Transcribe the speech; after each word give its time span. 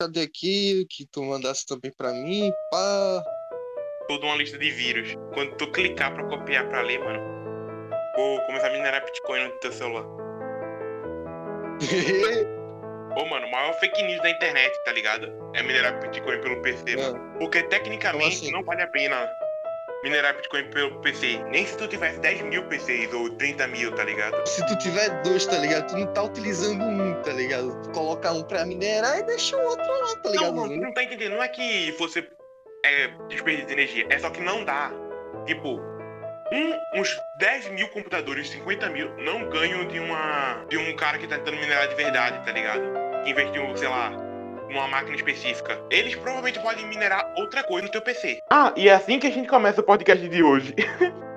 Cadê 0.00 0.22
aqui 0.22 0.86
que 0.90 1.06
tu 1.06 1.22
mandasse 1.22 1.64
também 1.66 1.92
pra 1.96 2.12
mim? 2.12 2.52
Pá. 2.70 3.22
Toda 4.08 4.26
uma 4.26 4.36
lista 4.36 4.58
de 4.58 4.70
vírus. 4.70 5.14
Quando 5.32 5.56
tu 5.56 5.70
clicar 5.70 6.12
pra 6.12 6.24
copiar 6.28 6.68
pra 6.68 6.82
ler, 6.82 6.98
mano, 6.98 7.20
vou 8.16 8.40
começar 8.46 8.68
a 8.68 8.72
minerar 8.72 9.04
Bitcoin 9.04 9.44
no 9.44 9.50
teu 9.60 9.72
celular. 9.72 10.04
Ô, 13.16 13.24
mano, 13.26 13.46
o 13.46 13.50
maior 13.50 13.72
fake 13.74 14.02
news 14.02 14.20
da 14.22 14.30
internet, 14.30 14.72
tá 14.84 14.92
ligado? 14.92 15.32
É 15.54 15.62
minerar 15.62 16.00
Bitcoin 16.00 16.40
pelo 16.40 16.60
PC, 16.62 16.96
Porque 17.38 17.62
tecnicamente 17.62 18.18
Como 18.18 18.48
assim? 18.48 18.50
não 18.52 18.64
vale 18.64 18.82
a 18.82 18.88
pena 18.88 19.30
minerar 20.04 20.34
Bitcoin 20.36 20.70
pelo 20.70 21.00
PC. 21.00 21.42
Nem 21.50 21.66
se 21.66 21.76
tu 21.76 21.88
tivesse 21.88 22.20
10 22.20 22.42
mil 22.42 22.62
PCs 22.68 23.12
ou 23.12 23.28
30 23.30 23.66
mil, 23.66 23.90
tá 23.92 24.04
ligado? 24.04 24.46
Se 24.46 24.64
tu 24.66 24.78
tiver 24.78 25.08
dois, 25.22 25.44
tá 25.46 25.58
ligado? 25.58 25.88
Tu 25.88 25.96
não 25.96 26.06
tá 26.12 26.22
utilizando 26.22 26.84
um, 26.84 27.14
tá 27.22 27.32
ligado? 27.32 27.82
Tu 27.82 27.90
coloca 27.90 28.30
um 28.32 28.42
pra 28.44 28.64
minerar 28.64 29.18
e 29.18 29.22
deixa 29.24 29.56
o 29.56 29.60
outro 29.64 29.84
lá, 29.84 30.16
tá 30.16 30.20
Não, 30.26 30.30
ligado? 30.32 30.54
mano, 30.54 30.74
tu 30.74 30.80
não 30.80 30.92
tá 30.94 31.02
entendendo. 31.02 31.32
Não 31.32 31.42
é 31.42 31.48
que 31.48 31.90
você 31.98 32.24
é, 32.84 33.08
desperdício 33.28 33.66
de 33.66 33.72
energia. 33.72 34.06
É 34.10 34.18
só 34.18 34.30
que 34.30 34.40
não 34.40 34.64
dá. 34.64 34.92
Tipo, 35.46 35.80
um- 36.52 37.00
uns 37.00 37.16
10 37.38 37.68
mil 37.70 37.88
computadores, 37.88 38.50
50 38.50 38.88
mil, 38.90 39.10
não 39.16 39.48
ganham 39.48 39.86
de 39.88 39.98
uma. 39.98 40.64
de 40.68 40.76
um 40.76 40.94
cara 40.96 41.18
que 41.18 41.26
tá 41.26 41.36
tentando 41.38 41.56
minerar 41.56 41.88
de 41.88 41.94
verdade, 41.94 42.44
tá 42.44 42.52
ligado? 42.52 42.82
Que 43.24 43.30
investiu, 43.30 43.76
sei 43.76 43.88
lá, 43.88 44.12
numa 44.74 44.88
máquina 44.88 45.16
específica. 45.16 45.80
Eles 45.88 46.14
provavelmente 46.16 46.58
podem 46.58 46.86
minerar 46.86 47.32
outra 47.36 47.62
coisa 47.62 47.86
no 47.86 47.92
teu 47.92 48.02
PC. 48.02 48.40
Ah, 48.50 48.74
e 48.76 48.88
é 48.88 48.94
assim 48.94 49.18
que 49.18 49.26
a 49.26 49.30
gente 49.30 49.48
começa 49.48 49.80
o 49.80 49.84
podcast 49.84 50.28
de 50.28 50.42
hoje. 50.42 50.74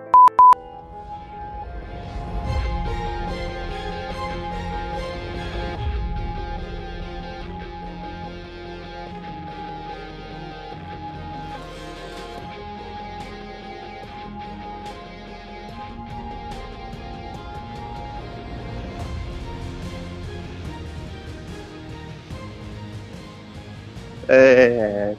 É. 24.28 25.16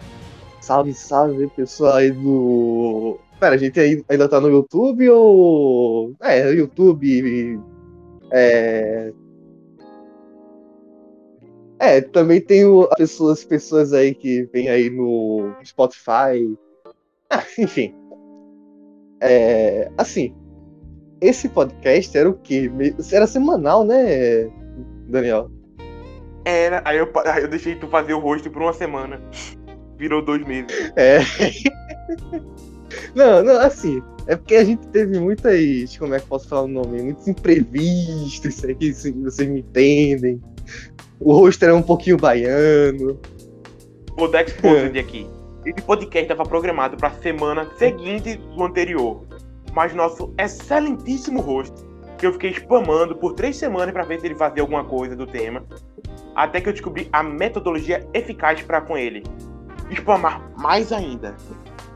Salve, 0.61 0.92
salve, 0.92 1.47
pessoal 1.48 1.97
aí 1.97 2.11
do. 2.11 3.19
Pera, 3.41 3.55
a 3.55 3.59
gente 3.59 3.78
ainda 4.09 4.28
tá 4.28 4.41
no 4.41 4.48
YouTube 4.48 5.09
ou. 5.09 6.15
É, 6.20 6.53
YouTube. 6.53 7.61
É. 8.33 9.12
É, 11.81 12.00
também 12.00 12.41
tem 12.41 12.65
as 12.65 12.97
pessoas, 12.97 13.45
pessoas 13.45 13.92
aí 13.92 14.12
que 14.15 14.42
vêm 14.53 14.69
aí 14.69 14.91
no 14.91 15.55
Spotify. 15.65 16.56
Ah, 17.31 17.45
enfim. 17.59 17.95
É, 19.20 19.91
assim, 19.98 20.34
esse 21.20 21.47
podcast 21.47 22.17
era 22.17 22.31
o 22.31 22.33
quê? 22.33 22.70
Era 23.12 23.27
semanal, 23.27 23.84
né, 23.84 24.48
Daniel? 25.09 25.50
Era, 26.44 26.83
aí 26.84 26.98
eu, 26.98 27.11
aí 27.27 27.42
eu 27.42 27.48
deixei 27.48 27.75
tu 27.75 27.89
fazer 27.89 28.14
o 28.14 28.19
rosto 28.19 28.50
por 28.50 28.62
uma 28.62 28.72
semana. 28.72 29.20
Virou 29.97 30.22
dois 30.22 30.47
meses. 30.47 30.92
É. 30.97 31.19
Não, 33.14 33.42
não, 33.42 33.61
assim, 33.61 34.03
é 34.27 34.36
porque 34.36 34.55
a 34.55 34.64
gente 34.64 34.86
teve 34.89 35.19
muitas, 35.19 35.97
como 35.98 36.14
é 36.14 36.20
que 36.20 36.27
posso 36.27 36.48
falar 36.48 36.62
o 36.62 36.69
nome? 36.69 37.03
Muitos 37.03 37.28
imprevistos, 37.28 38.56
isso 38.56 38.70
aqui, 38.70 38.92
se 38.92 39.12
vocês 39.12 39.48
me 39.48 39.61
entendem. 39.61 40.41
O 41.20 41.33
rosto 41.34 41.64
era 41.64 41.75
um 41.75 41.83
pouquinho 41.83 42.16
baiano. 42.16 43.19
O 44.16 44.28
Dex 44.28 44.53
Posed 44.55 44.98
aqui. 44.98 45.27
Esse 45.64 45.83
podcast 45.83 46.31
estava 46.31 46.48
programado 46.48 46.97
para 46.97 47.09
a 47.09 47.12
semana 47.12 47.69
seguinte 47.77 48.36
do 48.36 48.64
anterior. 48.64 49.25
Mas 49.72 49.94
nosso 49.94 50.33
excelentíssimo 50.39 51.41
host, 51.41 51.75
que 52.16 52.26
eu 52.26 52.32
fiquei 52.32 52.50
spamando 52.50 53.16
por 53.16 53.34
três 53.34 53.56
semanas 53.56 53.93
para 53.93 54.05
ver 54.05 54.20
se 54.20 54.26
ele 54.26 54.34
fazia 54.34 54.62
alguma 54.62 54.84
coisa 54.84 55.15
do 55.15 55.26
tema, 55.26 55.65
até 56.38 56.60
que 56.60 56.69
eu 56.69 56.72
descobri 56.72 57.09
a 57.12 57.21
metodologia 57.21 58.09
eficaz 58.15 58.62
para 58.62 58.81
com 58.81 58.97
ele. 58.97 59.25
Spamar 59.91 60.41
mais 60.56 60.93
ainda. 60.93 61.34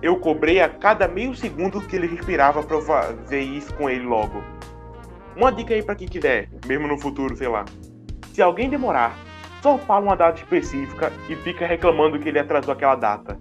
Eu 0.03 0.17
cobrei 0.17 0.61
a 0.61 0.69
cada 0.69 1.07
meio 1.07 1.33
segundo 1.33 1.81
que 1.81 1.95
ele 1.95 2.09
respirava 2.09 2.61
para 2.61 2.81
fazer 2.81 3.41
isso 3.41 3.73
com 3.75 3.89
ele 3.89 4.05
logo. 4.05 4.43
Uma 5.37 5.53
dica 5.53 5.73
aí 5.73 5.83
para 5.83 5.95
quem 5.95 6.09
quiser, 6.09 6.49
mesmo 6.67 6.89
no 6.89 6.99
futuro, 6.99 7.37
sei 7.37 7.47
lá. 7.47 7.65
Se 8.33 8.43
alguém 8.43 8.69
demorar, 8.69 9.17
só 9.63 9.79
fala 9.79 10.07
uma 10.07 10.17
data 10.17 10.41
específica 10.41 11.13
e 11.29 11.37
fica 11.37 11.65
reclamando 11.65 12.19
que 12.19 12.29
ele 12.29 12.41
atrasou 12.41 12.73
aquela 12.73 12.97
data. 12.97 13.39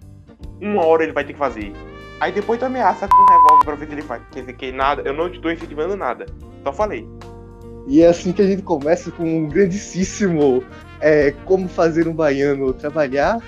Uma 0.61 0.85
hora 0.85 1.01
ele 1.01 1.13
vai 1.13 1.23
ter 1.23 1.33
que 1.33 1.39
fazer. 1.39 1.73
Aí 2.19 2.31
depois 2.31 2.59
tu 2.59 2.65
ameaça 2.65 3.07
com 3.07 3.15
um 3.15 3.25
revólver 3.25 3.65
pra 3.65 3.73
ver 3.73 3.87
se 3.87 3.93
ele 3.93 4.03
faz. 4.03 4.21
Quer 4.31 4.41
dizer 4.41 4.53
que 4.53 4.71
nada, 4.71 5.01
eu 5.01 5.15
não 5.15 5.31
te 5.31 5.41
tô 5.41 5.49
incentivando 5.49 5.97
nada. 5.97 6.27
Só 6.63 6.71
falei. 6.71 7.09
E 7.87 8.01
é 8.01 8.07
assim 8.07 8.31
que 8.31 8.41
a 8.41 8.47
gente 8.47 8.61
começa 8.61 9.11
com 9.11 9.23
um 9.23 9.47
grandíssimo 9.47 10.63
é, 10.99 11.31
Como 11.45 11.67
Fazer 11.67 12.07
um 12.07 12.13
Baiano 12.13 12.73
Trabalhar. 12.73 13.41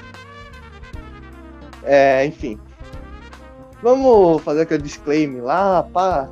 É, 1.84 2.26
enfim. 2.26 2.60
Vamos 3.82 4.42
fazer 4.44 4.62
aquele 4.62 4.84
disclaimer 4.84 5.44
lá, 5.44 5.84
pá. 5.84 6.30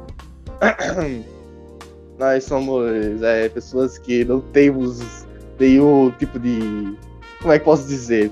Nós 2.18 2.44
somos 2.44 3.22
é, 3.22 3.50
pessoas 3.50 3.98
que 3.98 4.24
não 4.24 4.40
temos 4.40 5.26
nenhum 5.60 6.12
tipo 6.12 6.40
de. 6.40 6.96
Como 7.42 7.52
é 7.54 7.60
que 7.60 7.66
posso 7.66 7.88
dizer? 7.88 8.32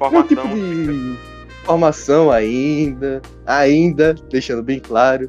Nenhum 0.00 0.22
tipo 0.24 0.42
Formação. 0.42 0.56
de 0.56 1.18
formação 1.64 2.30
ainda. 2.30 3.22
Ainda, 3.46 4.14
deixando 4.30 4.62
bem 4.62 4.78
claro. 4.78 5.28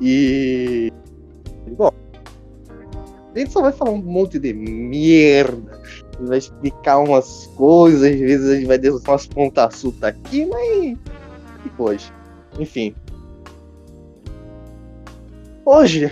E. 0.00 0.92
Bom. 1.76 1.90
A 3.36 3.38
gente 3.38 3.52
só 3.52 3.60
vai 3.60 3.70
falar 3.72 3.90
um 3.90 3.98
monte 4.02 4.38
de 4.38 4.54
merda. 4.54 5.78
Gente 5.84 6.26
vai 6.28 6.38
explicar 6.38 6.98
umas 6.98 7.46
coisas, 7.54 8.02
às 8.10 8.18
vezes 8.18 8.48
a 8.50 8.54
gente 8.56 8.66
vai 8.66 8.78
deixar 8.78 9.10
umas 9.10 9.26
pontas 9.26 9.74
soltas 9.76 10.02
aqui, 10.04 10.46
mas. 10.46 10.96
Depois. 11.62 12.10
Enfim. 12.58 12.94
Hoje, 15.66 16.10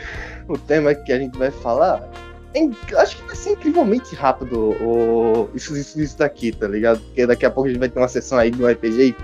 o 0.49 0.59
tema 0.59 0.95
que 0.95 1.13
a 1.13 1.19
gente 1.19 1.39
vai 1.39 1.51
falar. 1.51 2.07
é 2.55 2.61
Acho 2.97 3.17
que 3.17 3.23
vai 3.27 3.37
ser 3.37 3.51
incrivelmente 3.53 4.15
rápido 4.15 4.71
o, 4.83 5.49
isso, 5.55 5.75
isso, 5.77 6.01
isso 6.01 6.19
daqui, 6.19 6.53
tá 6.53 6.69
ligado? 6.69 7.01
Porque 7.01 7.27
daqui 7.27 7.47
a 7.47 7.51
pouco 7.51 7.69
a 7.69 7.73
gente 7.73 7.79
vai 7.81 7.89
ter 7.89 7.99
uma 7.99 8.09
sessão 8.09 8.37
aí 8.39 8.51
do 8.51 8.67
RPG. 8.67 9.15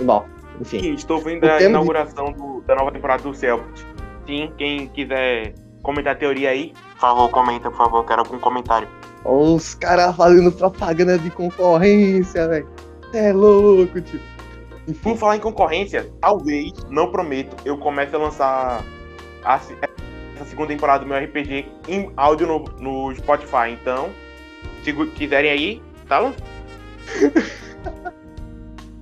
e- 0.00 0.02
Bom, 0.04 0.24
enfim. 0.60 0.80
Sim, 0.80 0.92
estou 0.94 1.18
vendo 1.20 1.44
a 1.44 1.56
tema 1.56 1.58
de- 1.58 1.64
inauguração 1.66 2.32
do- 2.32 2.60
da 2.66 2.74
nova 2.74 2.92
temporada 2.92 3.22
do 3.22 3.32
Celtics. 3.34 3.84
Sim, 4.26 4.52
quem 4.58 4.88
quiser 4.88 5.54
comentar 5.82 6.14
a 6.14 6.16
teoria 6.18 6.50
aí, 6.50 6.72
por 6.98 7.02
favor, 7.02 7.30
comenta, 7.30 7.70
por 7.70 7.76
favor, 7.76 8.04
quero 8.04 8.22
algum 8.22 8.40
comentário. 8.40 8.88
Os 9.24 9.74
caras 9.74 10.16
fazendo 10.16 10.50
propaganda 10.50 11.16
de 11.16 11.30
concorrência, 11.30 12.48
velho. 12.48 12.68
É 13.14 13.32
louco, 13.32 14.00
tio. 14.00 14.20
Por 15.00 15.16
falar 15.16 15.36
em 15.36 15.40
concorrência, 15.40 16.10
talvez, 16.20 16.72
não 16.90 17.12
prometo, 17.12 17.56
eu 17.64 17.78
comece 17.78 18.16
a 18.16 18.18
lançar 18.18 18.84
a 19.44 19.54
essa 19.54 20.44
segunda 20.44 20.68
temporada 20.68 21.04
do 21.04 21.08
meu 21.08 21.16
RPG 21.18 21.66
em 21.86 22.12
áudio 22.16 22.48
no, 22.48 22.64
no 22.80 23.14
Spotify. 23.14 23.70
Então, 23.80 24.10
se 24.82 24.92
quiserem 24.92 25.52
aí, 25.52 25.82
tá 26.08 26.18
lançando. 26.18 26.42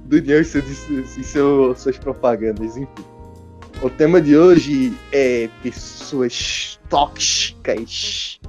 Daniel 0.04 0.42
e, 0.42 0.42
e 0.42 1.24
seu, 1.24 1.74
suas 1.74 1.98
propagandas, 1.98 2.76
enfim. 2.76 3.15
O 3.82 3.90
tema 3.90 4.22
de 4.22 4.36
hoje 4.36 4.96
é 5.12 5.50
pessoas 5.62 6.80
tóxicas. 6.88 8.40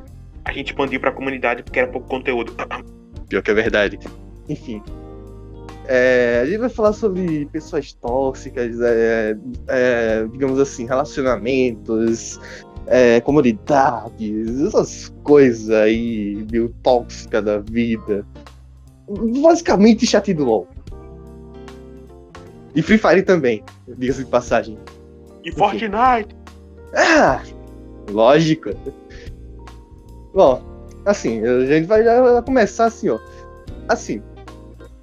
A 0.46 0.54
gente 0.54 0.68
expandiu 0.68 1.02
pra 1.02 1.12
comunidade 1.12 1.64
porque 1.64 1.80
era 1.80 1.92
pouco 1.92 2.08
conteúdo. 2.08 2.56
Pior 3.28 3.42
que 3.42 3.52
é 3.52 3.54
verdade. 3.54 4.00
Enfim. 4.48 4.82
É, 5.86 6.40
a 6.44 6.46
gente 6.46 6.57
vai 6.57 6.69
falar 6.69 6.94
sobre 6.94 7.46
pessoas 7.48 7.92
tóxicas, 7.94 8.80
é, 8.80 9.38
é, 9.68 10.28
digamos 10.31 10.60
assim, 10.60 10.86
relacionamentos, 10.86 12.40
é, 12.88 13.19
comunidades, 13.22 14.62
essas 14.62 15.13
coisas 15.24 15.69
aí 15.69 16.46
meio 16.50 16.74
tóxicas 16.81 17.44
da 17.44 17.60
vida. 17.60 18.25
Basicamente 19.42 20.06
chat 20.06 20.34
do 20.34 20.46
LOL. 20.46 20.68
E 22.74 22.81
Free 22.81 22.98
Fire 22.98 23.24
também, 23.24 23.63
diga-se 23.98 24.24
de 24.24 24.30
passagem. 24.30 24.78
E 25.48 25.52
Fortnite! 25.52 26.36
Ah, 26.94 27.42
lógico. 28.12 28.72
Bom, 30.34 30.62
assim, 31.06 31.42
a 31.42 31.66
gente 31.66 31.88
vai 31.88 32.04
já 32.04 32.42
começar 32.42 32.88
assim, 32.88 33.08
ó. 33.08 33.18
Assim, 33.88 34.22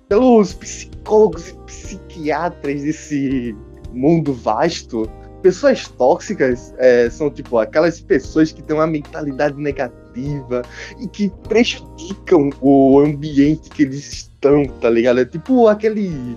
pelos 0.06 0.52
psicólogos 0.52 1.48
e 1.48 1.54
psiquiatras 1.64 2.82
desse 2.82 3.56
mundo 3.90 4.34
vasto, 4.34 5.10
pessoas 5.40 5.88
tóxicas 5.88 6.74
é, 6.76 7.08
são 7.08 7.30
tipo 7.30 7.56
aquelas 7.56 8.02
pessoas 8.02 8.52
que 8.52 8.62
têm 8.62 8.76
uma 8.76 8.86
mentalidade 8.86 9.56
negativa 9.56 10.60
e 11.00 11.08
que 11.08 11.32
prejudicam 11.48 12.50
o 12.60 12.98
ambiente 12.98 13.70
que 13.70 13.84
eles 13.84 14.12
estão, 14.12 14.66
tá 14.66 14.90
ligado? 14.90 15.20
É 15.20 15.24
tipo 15.24 15.68
aquele 15.68 16.36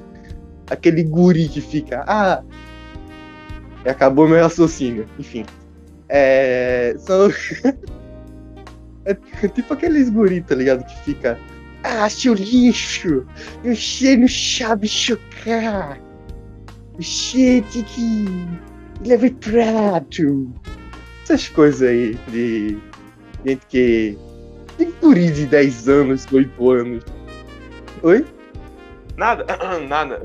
aquele 0.69 1.03
guri 1.03 1.49
que 1.49 1.59
fica, 1.59 2.05
ah, 2.07 2.41
acabou 3.87 4.27
meu 4.27 4.41
raciocínio, 4.41 5.07
enfim. 5.19 5.45
É, 6.09 6.95
são 6.99 7.29
é 9.05 9.47
tipo 9.47 9.73
aqueles 9.73 10.09
guri, 10.09 10.41
tá 10.41 10.55
ligado? 10.55 10.85
Que 10.85 11.03
fica, 11.03 11.37
ah, 11.83 12.09
seu 12.09 12.33
lixo, 12.33 13.25
eu 13.63 13.75
sei 13.75 14.17
no 14.17 14.27
chave 14.27 14.87
chocar. 14.87 15.99
Gente 16.99 17.83
que 17.83 18.25
leve 19.05 19.31
prato. 19.31 20.51
Essas 21.23 21.47
coisas 21.49 21.87
aí 21.87 22.17
de 22.29 22.77
gente 23.45 23.65
que 23.67 24.17
tem 24.77 24.91
guri 25.01 25.31
de 25.31 25.45
10 25.45 25.89
anos, 25.89 26.27
8 26.31 26.71
anos. 26.71 27.03
Oi? 28.03 28.25
Nada, 29.15 29.45
nada. 29.87 30.21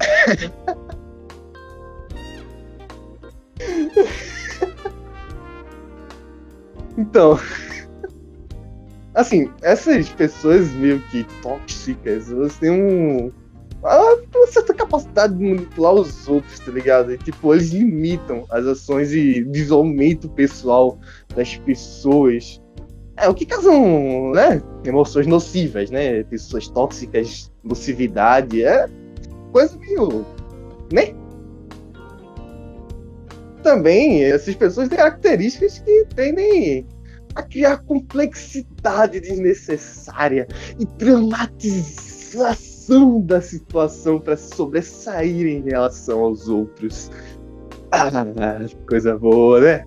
então, 7.00 7.38
assim, 9.14 9.50
essas 9.62 10.08
pessoas 10.10 10.70
meio 10.72 11.00
que 11.10 11.24
tóxicas, 11.42 12.30
elas 12.30 12.58
têm 12.58 12.70
um, 12.70 13.32
uma 13.82 14.46
certa 14.46 14.74
capacidade 14.74 15.34
de 15.34 15.42
manipular 15.42 15.94
os 15.94 16.28
outros, 16.28 16.58
tá 16.60 16.70
ligado? 16.70 17.12
E, 17.12 17.18
tipo, 17.18 17.54
eles 17.54 17.70
limitam 17.70 18.44
as 18.50 18.66
ações 18.66 19.12
e 19.12 19.42
desaumento 19.44 20.28
pessoal 20.28 20.98
das 21.34 21.56
pessoas. 21.56 22.60
É, 23.16 23.28
o 23.28 23.34
que 23.34 23.46
causam, 23.46 24.32
né? 24.32 24.62
Emoções 24.84 25.26
nocivas, 25.26 25.90
né? 25.90 26.22
Pessoas 26.24 26.68
tóxicas, 26.68 27.50
nocividade, 27.64 28.62
é 28.62 28.86
coisa 29.52 29.76
meio. 29.78 30.24
né? 30.92 31.14
Também, 33.62 34.24
essas 34.24 34.54
pessoas 34.54 34.88
têm 34.88 34.98
características 34.98 35.78
que 35.80 36.06
tendem 36.14 36.86
a 37.34 37.42
criar 37.42 37.78
complexidade 37.78 39.20
desnecessária 39.20 40.46
e 40.78 40.84
dramatização 40.84 43.20
da 43.20 43.40
situação 43.40 44.18
para 44.18 44.36
se 44.36 44.56
sobressair 44.56 45.46
em 45.46 45.62
relação 45.62 46.20
aos 46.20 46.48
outros. 46.48 47.10
Ah, 47.92 48.10
coisa 48.88 49.18
boa, 49.18 49.60
né? 49.60 49.84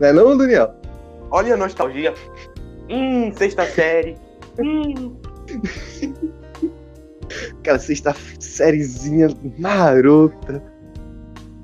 Não 0.00 0.08
é 0.08 0.12
não, 0.12 0.36
Daniel? 0.36 0.74
Olha 1.30 1.54
a 1.54 1.56
nostalgia. 1.56 2.12
Hum, 2.90 3.32
sexta 3.32 3.64
série. 3.66 4.16
Hum. 4.58 5.16
Aquela 7.58 7.78
sexta 7.78 8.14
sériezinha 8.38 9.28
marota. 9.58 10.62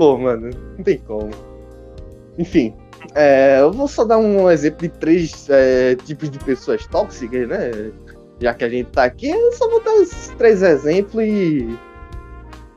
Pô, 0.02 0.18
mano, 0.18 0.50
não 0.76 0.82
tem 0.82 0.98
como. 0.98 1.30
Enfim, 2.36 2.74
é, 3.14 3.60
eu 3.60 3.70
vou 3.70 3.86
só 3.86 4.04
dar 4.04 4.18
um 4.18 4.50
exemplo 4.50 4.80
de 4.80 4.88
três 4.88 5.48
é, 5.48 5.94
tipos 5.94 6.28
de 6.28 6.40
pessoas 6.40 6.84
tóxicas, 6.88 7.46
né? 7.46 7.70
Já 8.40 8.52
que 8.52 8.64
a 8.64 8.68
gente 8.68 8.90
tá 8.90 9.04
aqui, 9.04 9.28
eu 9.28 9.52
só 9.52 9.70
vou 9.70 9.80
dar 9.80 9.94
esses 9.98 10.30
três 10.30 10.60
exemplos 10.60 11.22
e. 11.22 11.78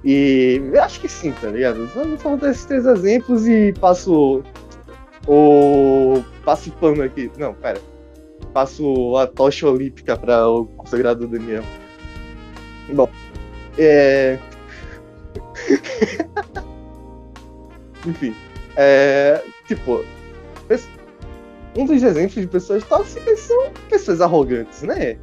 E 0.04 0.62
eu 0.72 0.84
acho 0.84 1.02
que 1.02 1.10
sim, 1.10 1.32
tá 1.42 1.48
ligado? 1.50 1.88
Só, 1.88 2.04
vou 2.04 2.38
dar 2.38 2.52
esses 2.52 2.66
três 2.66 2.86
exemplos 2.86 3.48
e 3.48 3.74
passo 3.74 4.44
o. 5.28 6.24
Passo 6.44 6.72
pano 6.74 7.02
aqui. 7.02 7.32
Não, 7.40 7.56
pera. 7.56 7.82
Passo 8.54 9.18
a 9.18 9.26
tocha 9.26 9.68
olímpica 9.68 10.16
para 10.16 10.48
o 10.48 10.68
consagrado 10.68 11.28
Daniel. 11.28 11.64
Bom, 12.94 13.10
é. 13.80 14.38
Enfim, 18.06 18.36
é. 18.76 19.42
Tipo, 19.68 20.04
um 21.78 21.86
dos 21.86 22.02
exemplos 22.02 22.42
de 22.42 22.48
pessoas 22.48 22.84
tóxicas 22.86 23.40
são 23.42 23.72
pessoas 23.90 24.22
arrogantes, 24.22 24.82
né? 24.84 25.18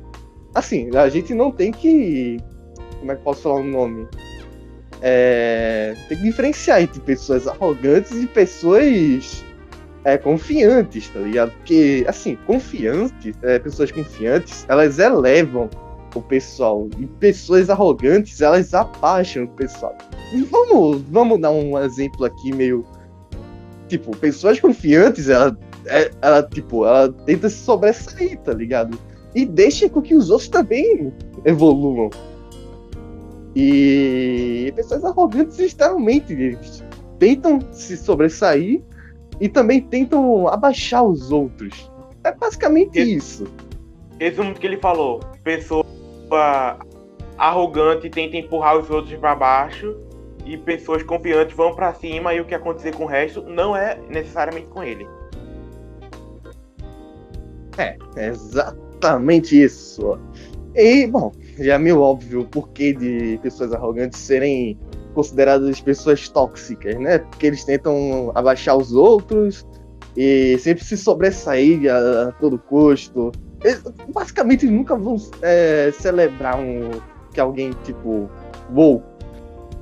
Assim, 0.54 0.94
a 0.94 1.08
gente 1.08 1.32
não 1.34 1.50
tem 1.50 1.72
que. 1.72 2.38
Como 2.98 3.10
é 3.10 3.16
que 3.16 3.22
posso 3.22 3.42
falar 3.42 3.60
o 3.60 3.64
nome? 3.64 4.06
É, 5.00 5.96
tem 6.08 6.18
que 6.18 6.24
diferenciar 6.24 6.82
entre 6.82 7.00
pessoas 7.00 7.48
arrogantes 7.48 8.12
e 8.12 8.26
pessoas 8.26 9.42
é, 10.04 10.18
confiantes, 10.18 11.08
tá 11.08 11.20
ligado? 11.20 11.52
Porque, 11.52 12.04
assim, 12.06 12.36
confiantes, 12.46 13.34
é, 13.42 13.58
pessoas 13.58 13.90
confiantes, 13.90 14.64
elas 14.68 14.98
elevam 14.98 15.68
o 16.14 16.20
pessoal. 16.20 16.88
E 16.98 17.06
pessoas 17.06 17.70
arrogantes, 17.70 18.40
elas 18.40 18.74
abaixam 18.74 19.44
o 19.44 19.48
pessoal. 19.48 19.96
Vamos, 20.50 21.02
vamos 21.10 21.40
dar 21.40 21.50
um 21.50 21.78
exemplo 21.78 22.24
aqui 22.24 22.54
meio. 22.54 22.84
Tipo, 23.88 24.16
pessoas 24.16 24.58
confiantes, 24.58 25.28
ela, 25.28 25.56
é, 25.86 26.10
ela, 26.22 26.42
tipo, 26.42 26.86
ela 26.86 27.12
tenta 27.12 27.50
se 27.50 27.56
sobressair, 27.56 28.38
tá 28.40 28.54
ligado? 28.54 28.98
E 29.34 29.44
deixa 29.44 29.88
com 29.88 30.00
que 30.00 30.14
os 30.14 30.30
outros 30.30 30.48
também 30.48 31.12
evoluam. 31.44 32.08
E 33.54 34.72
pessoas 34.74 35.04
arrogantes 35.04 35.58
extremamente 35.58 36.56
tentam 37.18 37.60
se 37.70 37.96
sobressair 37.98 38.82
e 39.40 39.48
também 39.48 39.82
tentam 39.82 40.48
abaixar 40.48 41.04
os 41.04 41.30
outros. 41.30 41.90
É 42.24 42.32
basicamente 42.32 42.98
Esse, 42.98 43.14
isso. 43.14 43.44
Resumo 44.18 44.54
do 44.54 44.60
que 44.60 44.66
ele 44.66 44.78
falou. 44.78 45.20
Pessoa 45.44 45.84
arrogante 47.36 48.08
tenta 48.08 48.36
empurrar 48.36 48.78
os 48.78 48.88
outros 48.88 49.18
para 49.18 49.34
baixo 49.34 49.94
e 50.44 50.56
pessoas 50.56 51.02
confiantes 51.02 51.56
vão 51.56 51.74
para 51.74 51.94
cima 51.94 52.34
e 52.34 52.40
o 52.40 52.44
que 52.44 52.54
acontecer 52.54 52.94
com 52.94 53.04
o 53.04 53.06
resto 53.06 53.42
não 53.42 53.76
é 53.76 53.98
necessariamente 54.08 54.66
com 54.68 54.82
ele. 54.82 55.06
É, 57.78 57.96
é 58.16 58.28
exatamente 58.28 59.60
isso. 59.62 60.18
E, 60.74 61.06
bom, 61.06 61.32
já 61.58 61.74
é 61.74 61.78
meio 61.78 62.00
óbvio 62.00 62.40
o 62.40 62.44
porquê 62.44 62.92
de 62.92 63.38
pessoas 63.42 63.72
arrogantes 63.72 64.18
serem 64.20 64.78
consideradas 65.14 65.80
pessoas 65.80 66.28
tóxicas, 66.28 66.98
né? 66.98 67.18
Porque 67.18 67.46
eles 67.46 67.64
tentam 67.64 68.32
abaixar 68.34 68.76
os 68.76 68.92
outros 68.92 69.66
e 70.16 70.58
sempre 70.58 70.84
se 70.84 70.96
sobressair 70.96 71.90
a, 71.90 72.28
a 72.28 72.32
todo 72.32 72.58
custo. 72.58 73.32
Eles, 73.62 73.82
basicamente 74.12 74.66
nunca 74.66 74.96
vão 74.96 75.16
é, 75.42 75.92
celebrar 75.92 76.58
um 76.58 76.90
que 77.32 77.40
alguém, 77.40 77.70
tipo, 77.84 78.30
uou, 78.74 79.02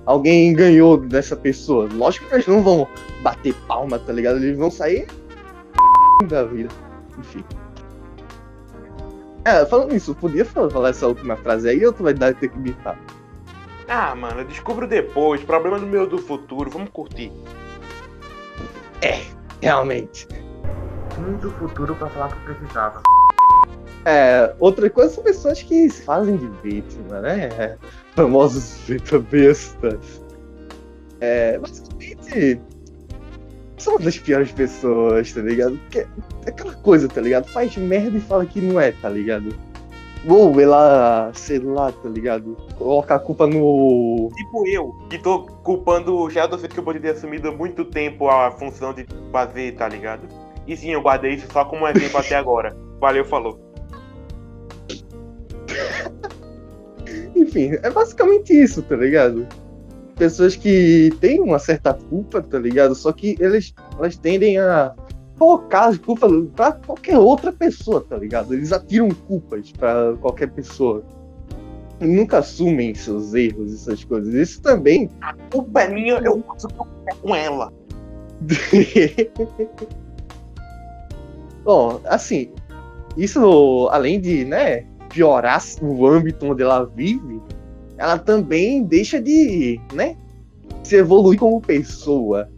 alguém 0.07 0.53
ganhou 0.53 0.97
dessa 0.97 1.37
pessoa. 1.37 1.89
Lógico 1.93 2.27
que 2.27 2.35
eles 2.35 2.47
não 2.47 2.63
vão 2.63 2.89
bater 3.23 3.55
palma, 3.67 3.99
tá 3.99 4.13
ligado? 4.13 4.37
Eles 4.37 4.57
vão 4.57 4.71
sair 4.71 5.07
da 6.29 6.45
vida. 6.45 6.69
Enfim. 7.19 7.45
É, 9.45 9.65
falando 9.65 9.95
isso, 9.95 10.15
podia 10.15 10.45
falar 10.45 10.91
essa 10.91 11.07
última 11.07 11.37
frase 11.37 11.69
aí 11.69 11.85
ou 11.85 11.93
tu 11.93 12.03
vai 12.03 12.13
dar 12.13 12.35
ter 12.35 12.49
que 12.49 12.59
gritar? 12.59 12.99
Ah, 13.89 14.15
mano, 14.15 14.43
eu 14.43 14.45
descubro 14.45 14.87
depois. 14.87 15.43
Problema 15.43 15.79
do 15.79 15.87
meu 15.87 16.07
do 16.07 16.19
futuro. 16.19 16.71
Vamos 16.71 16.91
curtir. 16.91 17.33
É, 19.03 19.23
realmente. 19.61 20.29
Vim 21.19 21.33
do 21.39 21.51
futuro 21.53 21.95
pra 21.97 22.09
falar 22.09 22.29
que 22.29 22.55
precisava. 22.55 23.03
É, 24.05 24.55
outra 24.59 24.89
coisa 24.89 25.15
são 25.15 25.23
pessoas 25.23 25.63
que 25.63 25.91
se 25.91 26.03
fazem 26.03 26.37
de 26.37 26.47
vítima, 26.63 27.21
né? 27.21 27.49
É, 27.59 27.77
famosos 28.15 28.79
bestas. 29.31 30.23
É, 31.21 31.59
basicamente, 31.59 32.61
são 33.77 33.99
das 33.99 34.19
piores 34.19 34.53
pessoas, 34.53 35.33
tá 35.33 35.43
ligado? 35.43 35.77
Porque 35.79 36.01
é 36.01 36.07
aquela 36.47 36.75
coisa, 36.75 37.09
tá 37.09 37.21
ligado? 37.21 37.51
Faz 37.51 37.77
merda 37.77 38.17
e 38.17 38.21
fala 38.21 38.47
que 38.47 38.61
não 38.61 38.81
é, 38.81 38.93
tá 38.93 39.09
ligado? 39.09 39.55
Ou 40.27 40.61
ela, 40.61 41.31
sei 41.35 41.59
lá, 41.59 41.91
tá 41.91 42.09
ligado? 42.09 42.57
Coloca 42.77 43.15
a 43.15 43.19
culpa 43.19 43.47
no. 43.47 44.31
Tipo 44.37 44.67
eu, 44.67 44.93
que 45.09 45.19
tô 45.19 45.45
culpando 45.63 46.15
o 46.15 46.29
Sheldon 46.29 46.59
que 46.59 46.79
eu 46.79 46.85
poderia 46.85 47.13
ter 47.13 47.19
assumido 47.19 47.49
há 47.49 47.53
muito 47.53 47.85
tempo 47.87 48.29
a 48.29 48.51
função 48.51 48.93
de 48.93 49.07
fazer, 49.33 49.75
tá 49.77 49.89
ligado? 49.89 50.29
E 50.67 50.77
sim, 50.77 50.91
eu 50.93 51.01
guardei 51.01 51.33
isso 51.33 51.47
só 51.51 51.65
como 51.65 51.89
exemplo 51.89 52.19
até 52.19 52.37
agora. 52.37 52.77
Valeu, 53.01 53.25
falou. 53.25 53.70
Enfim, 57.35 57.73
é 57.83 57.91
basicamente 57.91 58.53
isso, 58.53 58.83
tá 58.83 58.97
ligado? 58.97 59.47
Pessoas 60.17 60.55
que 60.55 61.11
têm 61.21 61.41
uma 61.41 61.59
certa 61.59 61.95
culpa, 61.95 62.43
tá 62.43 62.59
ligado? 62.59 62.95
Só 62.95 63.13
que 63.13 63.37
eles, 63.41 63.75
elas 63.99 64.17
tendem 64.17 64.59
a 64.59 64.95
colocar 65.39 65.87
as 65.87 65.97
culpas 65.97 66.31
pra 66.55 66.73
qualquer 66.73 67.19
outra 67.19 67.51
pessoa, 67.51 68.05
tá 68.07 68.19
ligado? 68.19 68.53
Eles 68.53 68.73
atiram 68.73 69.09
culpas 69.09 69.73
pra 69.73 70.15
qualquer 70.21 70.51
pessoa. 70.51 71.03
E 71.99 72.07
nunca 72.07 72.39
assumem 72.39 72.95
seus 72.95 73.33
erros, 73.33 73.75
essas 73.75 74.05
coisas. 74.05 74.35
Isso 74.35 74.61
também. 74.61 75.09
A 75.23 75.33
culpa 75.51 75.83
é 75.83 75.89
minha, 75.89 76.19
eu 76.19 76.43
faço 76.47 76.67
o 76.67 76.71
que 76.71 76.81
eu 76.81 76.87
quero 77.07 77.19
com 77.21 77.35
ela. 77.35 77.73
Bom, 81.65 82.01
assim, 82.05 82.53
isso, 83.17 83.89
além 83.91 84.21
de, 84.21 84.45
né, 84.45 84.85
piorar 85.11 85.61
o 85.83 86.07
âmbito 86.07 86.47
onde 86.47 86.63
ela 86.63 86.85
vive, 86.85 87.41
ela 87.99 88.19
também 88.19 88.83
deixa 88.83 89.21
de, 89.21 89.79
né, 89.93 90.17
se 90.83 90.97
evoluir 90.97 91.39
como 91.39 91.61
pessoa, 91.61 92.49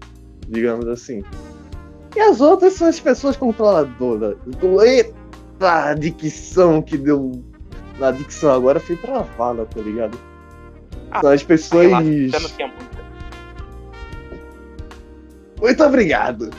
digamos 0.48 0.86
assim. 0.86 1.22
E 2.14 2.20
as 2.20 2.40
outras 2.40 2.74
são 2.74 2.88
as 2.88 3.00
pessoas 3.00 3.36
controladoras. 3.36 4.36
Eita, 4.84 5.14
a 5.60 5.94
dicção 5.94 6.82
que 6.82 6.96
deu 6.96 7.42
na 7.98 8.10
dicção 8.10 8.52
agora 8.52 8.78
foi 8.78 8.96
travada, 8.96 9.64
tá 9.66 9.80
ligado? 9.80 10.18
Ah, 11.10 11.20
são 11.20 11.30
as 11.30 11.42
pessoas. 11.42 11.90
Muito 15.60 15.84
obrigado! 15.84 16.50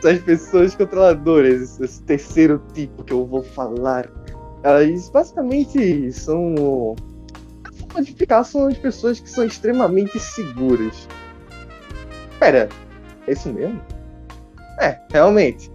São 0.00 0.10
as 0.10 0.18
pessoas 0.20 0.74
controladoras, 0.74 1.78
esse 1.80 2.02
terceiro 2.02 2.62
tipo 2.72 3.04
que 3.04 3.12
eu 3.12 3.26
vou 3.26 3.42
falar. 3.42 4.08
Elas 4.62 5.08
basicamente 5.08 6.12
são. 6.12 6.94
A 7.64 7.72
forma 7.72 8.02
de 8.02 8.10
explicar 8.10 8.44
são 8.44 8.66
as 8.66 8.76
pessoas 8.76 9.20
que 9.20 9.30
são 9.30 9.44
extremamente 9.44 10.18
seguras. 10.18 11.08
Pera, 12.38 12.68
é 13.26 13.32
isso 13.32 13.52
mesmo? 13.52 13.80
É, 14.78 14.98
realmente. 15.10 15.70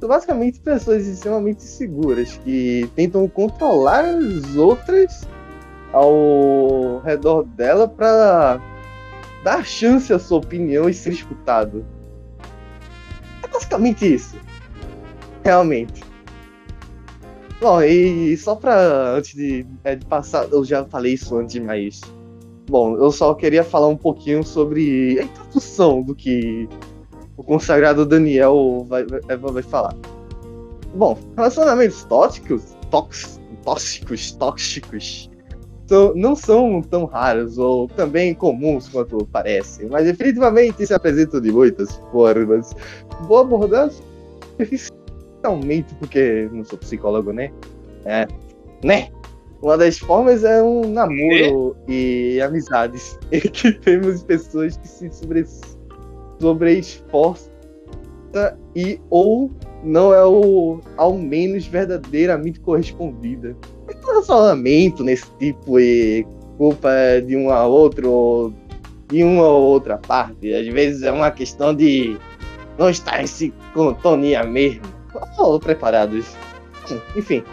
São 0.00 0.08
basicamente 0.08 0.60
pessoas 0.60 1.06
extremamente 1.06 1.62
seguras 1.62 2.36
que 2.44 2.90
tentam 2.96 3.28
controlar 3.28 4.04
as 4.04 4.56
outras 4.56 5.26
ao 5.92 7.00
redor 7.04 7.44
dela 7.44 7.86
para 7.86 8.60
dar 9.44 9.64
chance 9.64 10.12
à 10.12 10.18
sua 10.18 10.38
opinião 10.38 10.88
e 10.88 10.94
ser 10.94 11.10
escutado. 11.10 11.84
É 13.42 13.46
basicamente 13.46 14.14
isso. 14.14 14.36
Realmente. 15.44 16.11
Bom, 17.62 17.80
e 17.80 18.36
só 18.36 18.56
pra. 18.56 19.14
Antes 19.14 19.36
de, 19.36 19.64
é, 19.84 19.94
de 19.94 20.04
passar. 20.06 20.48
Eu 20.50 20.64
já 20.64 20.84
falei 20.84 21.14
isso 21.14 21.38
antes, 21.38 21.62
mas. 21.62 22.00
Bom, 22.68 22.96
eu 22.96 23.12
só 23.12 23.34
queria 23.34 23.62
falar 23.62 23.86
um 23.86 23.96
pouquinho 23.96 24.42
sobre 24.42 25.20
a 25.20 25.22
introdução 25.22 26.02
do 26.02 26.12
que 26.12 26.68
o 27.36 27.44
consagrado 27.44 28.04
Daniel 28.04 28.84
vai, 28.88 29.04
vai, 29.06 29.36
vai 29.36 29.62
falar. 29.62 29.94
Bom, 30.92 31.16
relacionamentos 31.36 32.02
tóxicos, 32.04 32.76
tóxicos, 32.90 34.32
tóxicos, 34.32 35.30
não 36.16 36.34
são 36.34 36.82
tão 36.82 37.04
raros 37.04 37.58
ou 37.58 37.86
também 37.86 38.34
comuns 38.34 38.88
quanto 38.88 39.24
parecem, 39.26 39.88
mas 39.88 40.04
definitivamente 40.04 40.84
se 40.84 40.92
apresentam 40.92 41.40
de 41.40 41.52
muitas 41.52 41.94
formas. 42.10 42.74
Vou 43.28 43.38
abordar 43.38 43.88
superficialmente, 45.42 45.94
porque 45.96 46.48
não 46.52 46.64
sou 46.64 46.78
psicólogo, 46.78 47.32
né? 47.32 47.50
É, 48.04 48.26
né? 48.84 49.08
Uma 49.60 49.76
das 49.76 49.98
formas 49.98 50.42
é 50.44 50.62
um 50.62 50.88
namoro 50.88 51.76
e, 51.88 52.34
e 52.36 52.40
amizades 52.40 53.18
que 53.30 53.72
temos 53.72 54.22
pessoas 54.22 54.76
que 54.76 54.88
se 54.88 55.10
sobressam 55.10 55.82
sobreesforça 56.40 57.48
e 58.74 59.00
ou 59.08 59.52
não 59.84 60.12
é 60.12 60.24
o 60.24 60.80
ao 60.96 61.16
menos 61.16 61.66
verdadeiramente 61.66 62.58
correspondida. 62.58 63.56
Então, 63.88 64.10
relacionamento 64.10 65.04
nesse 65.04 65.30
tipo 65.38 65.78
e 65.78 66.26
culpa 66.58 66.90
de 67.24 67.36
um 67.36 67.50
a 67.50 67.64
outro 67.64 68.10
ou 68.10 68.54
de 69.08 69.22
uma 69.22 69.46
ou 69.46 69.62
outra 69.62 69.98
parte. 69.98 70.52
Às 70.52 70.66
vezes 70.66 71.02
é 71.04 71.12
uma 71.12 71.30
questão 71.30 71.72
de 71.72 72.16
não 72.76 72.90
estar 72.90 73.22
em 73.22 73.26
sintonia 73.28 74.42
mesmo. 74.42 75.01
Ou 75.38 75.60
preparados. 75.60 76.36
Enfim. 77.16 77.44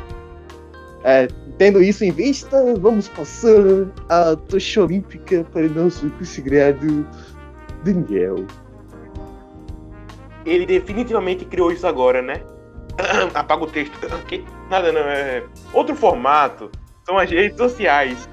É, 1.03 1.27
tendo 1.57 1.81
isso 1.81 2.03
em 2.03 2.11
vista, 2.11 2.75
vamos 2.79 3.07
passar 3.07 3.87
a 4.09 4.35
tocha 4.35 4.83
olímpica 4.83 5.45
para 5.51 5.65
o 5.65 5.69
nosso 5.69 6.09
consagrado 6.11 7.07
Daniel 7.85 8.45
ele 10.45 10.65
definitivamente 10.65 11.45
criou 11.45 11.71
isso 11.71 11.85
agora, 11.85 12.21
né? 12.21 12.41
Apaga 13.33 13.63
o 13.63 13.67
texto. 13.67 13.95
Nada 14.69 14.91
não, 14.91 15.01
é. 15.01 15.43
Outro 15.73 15.95
formato 15.95 16.71
são 17.05 17.17
as 17.17 17.29
redes 17.29 17.57
sociais. 17.57 18.27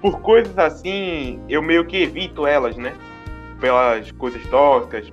Por 0.00 0.20
coisas 0.20 0.56
assim, 0.58 1.40
eu 1.48 1.62
meio 1.62 1.86
que 1.86 2.02
evito 2.02 2.46
elas, 2.46 2.76
né? 2.76 2.94
Pelas 3.58 4.10
coisas 4.12 4.44
tóxicas, 4.46 5.10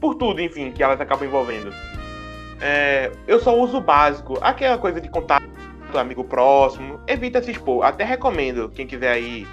por 0.00 0.16
tudo, 0.16 0.40
enfim, 0.40 0.72
que 0.72 0.82
elas 0.82 1.00
acabam 1.00 1.28
envolvendo. 1.28 1.72
É, 2.60 3.10
eu 3.26 3.40
só 3.40 3.56
uso 3.58 3.78
o 3.78 3.80
básico, 3.80 4.38
aquela 4.40 4.78
coisa 4.78 5.00
de 5.00 5.08
contato, 5.08 5.44
amigo 5.94 6.24
próximo. 6.24 7.00
Evita 7.06 7.42
se 7.42 7.50
expor. 7.50 7.84
Até 7.84 8.04
recomendo, 8.04 8.68
quem 8.68 8.86
quiser 8.86 9.12
aí 9.12 9.46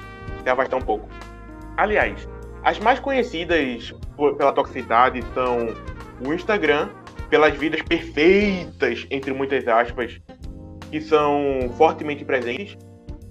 se 0.43 0.49
afastar 0.49 0.77
um 0.77 0.81
pouco. 0.81 1.07
Aliás, 1.77 2.27
as 2.63 2.79
mais 2.79 2.99
conhecidas 2.99 3.93
pela 4.37 4.51
toxicidade 4.51 5.23
são 5.33 5.73
o 6.25 6.33
Instagram, 6.33 6.89
pelas 7.29 7.55
vidas 7.55 7.81
perfeitas, 7.81 9.07
entre 9.09 9.33
muitas 9.33 9.67
aspas, 9.67 10.19
que 10.91 11.01
são 11.01 11.71
fortemente 11.77 12.23
presentes. 12.25 12.77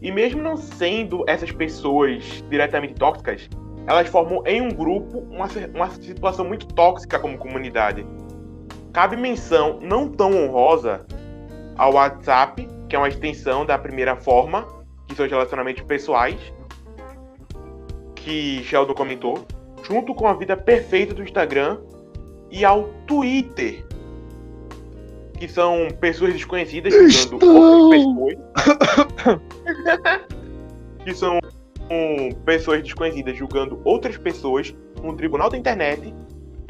E 0.02 0.10
mesmo 0.10 0.42
não 0.42 0.56
sendo 0.56 1.24
essas 1.28 1.52
pessoas 1.52 2.42
diretamente 2.48 2.94
tóxicas, 2.94 3.48
elas 3.86 4.08
formam 4.08 4.42
em 4.46 4.62
um 4.62 4.70
grupo 4.70 5.18
uma, 5.30 5.46
uma 5.74 5.90
situação 5.90 6.44
muito 6.44 6.66
tóxica 6.68 7.18
como 7.18 7.36
comunidade. 7.36 8.06
Cabe 8.92 9.16
menção 9.16 9.78
não 9.80 10.08
tão 10.08 10.32
honrosa 10.32 11.06
ao 11.76 11.94
WhatsApp, 11.94 12.66
que 12.88 12.96
é 12.96 12.98
uma 12.98 13.08
extensão 13.08 13.64
da 13.64 13.78
primeira 13.78 14.16
forma, 14.16 14.66
que 15.06 15.14
são 15.14 15.24
os 15.24 15.30
relacionamentos 15.30 15.82
pessoais, 15.82 16.40
que 18.16 18.62
Sheldon 18.64 18.94
comentou, 18.94 19.46
junto 19.82 20.14
com 20.14 20.26
a 20.26 20.34
vida 20.34 20.56
perfeita 20.56 21.14
do 21.14 21.22
Instagram 21.22 21.78
e 22.50 22.64
ao 22.64 22.84
Twitter, 23.06 23.86
que 25.38 25.48
são 25.48 25.88
pessoas 26.00 26.32
desconhecidas 26.32 26.92
julgando 26.92 27.56
outras 27.56 28.04
pessoas. 28.04 29.40
que 31.04 31.14
são 31.14 31.38
um, 31.90 32.30
pessoas 32.44 32.82
desconhecidas 32.82 33.36
julgando 33.36 33.80
outras 33.84 34.16
pessoas 34.18 34.74
num 35.02 35.16
tribunal 35.16 35.48
da 35.48 35.56
internet, 35.56 36.14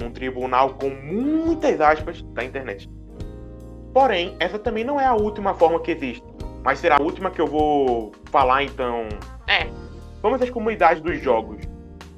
um 0.06 0.10
tribunal 0.10 0.74
com 0.74 0.90
muitas 0.90 1.80
aspas 1.80 2.22
da 2.34 2.44
internet. 2.44 2.88
Porém, 3.92 4.36
essa 4.38 4.58
também 4.58 4.84
não 4.84 5.00
é 5.00 5.06
a 5.06 5.14
última 5.14 5.54
forma 5.54 5.80
que 5.80 5.90
existe, 5.90 6.24
mas 6.64 6.78
será 6.78 6.96
a 6.96 7.02
última 7.02 7.30
que 7.30 7.40
eu 7.40 7.46
vou 7.46 8.12
falar 8.30 8.62
então. 8.62 9.08
É, 9.48 9.66
Vamos 10.22 10.42
às 10.42 10.50
comunidades 10.50 11.02
dos 11.02 11.18
jogos. 11.20 11.66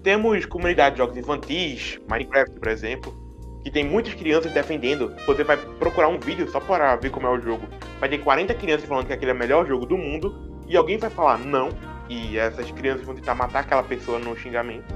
Temos 0.03 0.45
comunidade 0.45 0.97
de 0.97 0.99
jogos 0.99 1.17
infantis, 1.17 2.01
Minecraft, 2.11 2.59
por 2.59 2.69
exemplo, 2.69 3.15
que 3.63 3.71
tem 3.71 3.85
muitas 3.85 4.13
crianças 4.15 4.53
defendendo. 4.53 5.15
Você 5.25 5.45
vai 5.45 5.57
procurar 5.57 6.09
um 6.09 6.19
vídeo 6.19 6.49
só 6.51 6.59
para 6.59 6.97
ver 6.97 7.11
como 7.11 7.29
é 7.29 7.31
o 7.31 7.41
jogo. 7.41 7.65
Vai 8.01 8.09
ter 8.09 8.19
40 8.19 8.55
crianças 8.55 8.89
falando 8.89 9.07
que 9.07 9.13
aquele 9.13 9.31
é 9.31 9.35
o 9.35 9.39
melhor 9.39 9.67
jogo 9.69 9.87
do 9.87 9.97
mundo. 9.97 10.35
E 10.67 10.77
alguém 10.77 10.99
vai 10.99 11.11
falar 11.11 11.39
não. 11.39 11.69
E 12.09 12.37
essas 12.37 12.69
crianças 12.73 13.07
vão 13.07 13.15
tentar 13.15 13.37
matar 13.37 13.61
aquela 13.61 13.85
pessoa 13.85 14.19
no 14.19 14.37
xingamento. 14.37 14.93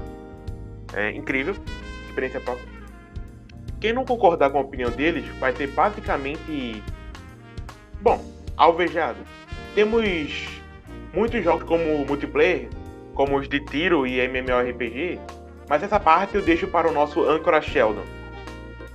É 0.93 1.11
incrível. 1.11 1.55
Experiência 2.09 2.41
própria. 2.41 2.76
Quem 3.79 3.93
não 3.93 4.05
concordar 4.05 4.49
com 4.49 4.57
a 4.57 4.61
opinião 4.61 4.89
deles 4.91 5.25
vai 5.39 5.55
ser 5.55 5.67
basicamente. 5.67 6.83
Bom, 8.01 8.23
alvejado. 8.55 9.19
Temos 9.75 10.47
muitos 11.13 11.43
jogos 11.43 11.63
como 11.63 12.05
multiplayer 12.05 12.69
como 13.17 13.35
os 13.35 13.49
de 13.49 13.59
tiro 13.59 14.05
e 14.05 14.19
MMORPG, 14.19 15.19
mas 15.67 15.81
essa 15.81 15.99
parte 15.99 16.35
eu 16.35 16.41
deixo 16.43 16.67
para 16.67 16.87
o 16.87 16.93
nosso 16.93 17.27
âncora 17.27 17.59
Sheldon. 17.59 18.03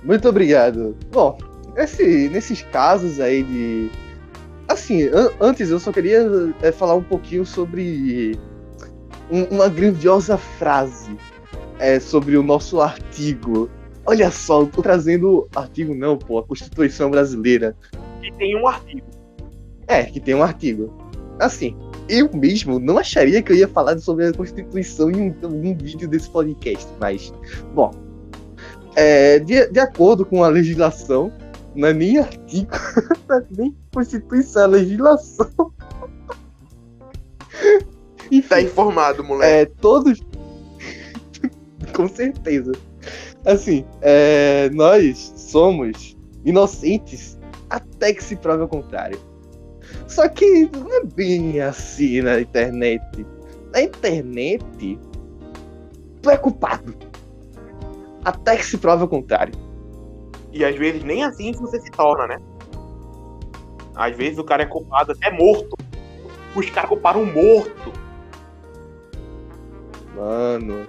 Muito 0.01 0.29
obrigado. 0.29 0.95
Bom, 1.11 1.37
esse, 1.75 2.29
nesses 2.29 2.61
casos 2.61 3.19
aí 3.19 3.43
de. 3.43 3.91
Assim, 4.69 5.03
an 5.09 5.29
antes 5.41 5.69
eu 5.69 5.77
só 5.77 5.91
queria 5.91 6.25
é, 6.61 6.71
falar 6.71 6.95
um 6.95 7.03
pouquinho 7.03 7.45
sobre 7.45 8.39
um, 9.29 9.43
uma 9.55 9.67
grandiosa 9.67 10.37
frase 10.37 11.17
é, 11.77 11.99
sobre 11.99 12.37
o 12.37 12.43
nosso 12.43 12.79
artigo. 12.79 13.69
Olha 14.05 14.29
só, 14.29 14.65
tô 14.65 14.81
trazendo 14.81 15.47
artigo 15.55 15.95
não, 15.95 16.17
pô, 16.17 16.39
a 16.39 16.43
Constituição 16.43 17.09
Brasileira. 17.09 17.75
Que 18.21 18.31
tem 18.33 18.55
um 18.55 18.67
artigo. 18.67 19.07
É, 19.87 20.03
que 20.03 20.19
tem 20.19 20.35
um 20.35 20.43
artigo. 20.43 20.93
Assim, 21.39 21.75
eu 22.09 22.29
mesmo 22.33 22.79
não 22.79 22.97
acharia 22.97 23.41
que 23.41 23.51
eu 23.51 23.55
ia 23.55 23.67
falar 23.67 23.97
sobre 23.99 24.27
a 24.27 24.33
Constituição 24.33 25.09
em 25.09 25.29
um, 25.29 25.47
um 25.47 25.75
vídeo 25.75 26.07
desse 26.07 26.29
podcast, 26.29 26.87
mas, 26.99 27.33
bom. 27.73 27.91
É, 28.95 29.39
de, 29.39 29.67
de 29.67 29.79
acordo 29.79 30.25
com 30.25 30.43
a 30.43 30.49
legislação, 30.49 31.31
não 31.75 31.87
é 31.87 31.93
nem 31.93 32.19
artigo, 32.19 32.71
não 33.27 33.37
é 33.37 33.45
nem 33.57 33.75
Constituição, 33.93 34.63
é 34.63 34.67
legislação. 34.67 35.73
Enfim, 38.31 38.47
tá 38.47 38.61
informado, 38.61 39.23
moleque. 39.23 39.53
É, 39.53 39.65
todos. 39.79 40.21
com 41.95 42.07
certeza. 42.07 42.73
Assim, 43.45 43.85
é, 44.01 44.69
nós 44.69 45.33
somos 45.35 46.15
inocentes 46.45 47.37
até 47.69 48.13
que 48.13 48.23
se 48.23 48.35
prove 48.35 48.63
o 48.63 48.67
contrário. 48.67 49.19
Só 50.07 50.27
que 50.29 50.69
não 50.71 50.93
é 50.93 51.03
bem 51.03 51.59
assim 51.59 52.21
na 52.21 52.39
internet. 52.39 53.25
Na 53.73 53.81
internet, 53.81 54.99
tu 56.21 56.29
é 56.29 56.37
culpado. 56.37 56.95
Até 58.23 58.55
que 58.55 58.65
se 58.65 58.77
prove 58.77 59.03
o 59.03 59.07
contrário. 59.07 59.53
E 60.51 60.63
às 60.63 60.75
vezes 60.75 61.03
nem 61.03 61.23
assim 61.23 61.51
você 61.51 61.81
se 61.81 61.91
torna, 61.91 62.27
né? 62.27 62.37
Às 63.95 64.15
vezes 64.15 64.37
o 64.37 64.43
cara 64.43 64.63
é 64.63 64.65
culpado 64.65 65.11
até 65.11 65.31
morto. 65.31 65.75
Os 66.55 66.69
caras 66.69 66.89
culparam 66.89 67.21
um 67.21 67.33
morto. 67.33 67.91
Mano. 70.15 70.85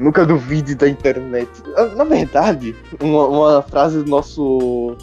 Nunca 0.00 0.24
duvide 0.24 0.74
da 0.74 0.88
internet. 0.88 1.50
Ah, 1.76 1.86
Na 1.88 2.04
verdade, 2.04 2.74
uma, 2.98 3.26
uma 3.26 3.62
frase 3.62 4.02
do 4.02 4.08
nosso 4.08 4.96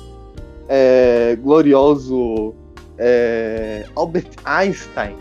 é, 0.68 1.38
glorioso 1.40 2.56
é, 2.98 3.86
Albert 3.96 4.32
Einstein. 4.44 5.16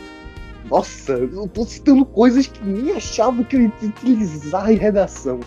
Nossa, 0.71 1.13
eu 1.13 1.47
tô 1.47 1.65
citando 1.65 2.07
coisas 2.07 2.47
que 2.47 2.65
nem 2.65 2.97
achava 2.97 3.45
que 3.45 3.55
eu 3.55 3.61
ia 3.61 3.73
utilizar 3.83 4.73
em 4.73 4.77
redação. 4.77 5.41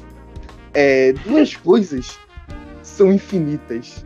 É, 0.76 1.12
duas 1.26 1.56
coisas 1.56 2.18
são 2.84 3.12
infinitas. 3.12 4.06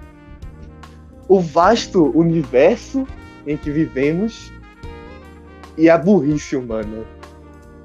O 1.27 1.41
vasto 1.41 2.17
universo 2.17 3.05
em 3.45 3.57
que 3.57 3.69
vivemos 3.69 4.53
e 5.77 5.89
a 5.89 5.97
burrice 5.97 6.55
humana. 6.55 7.03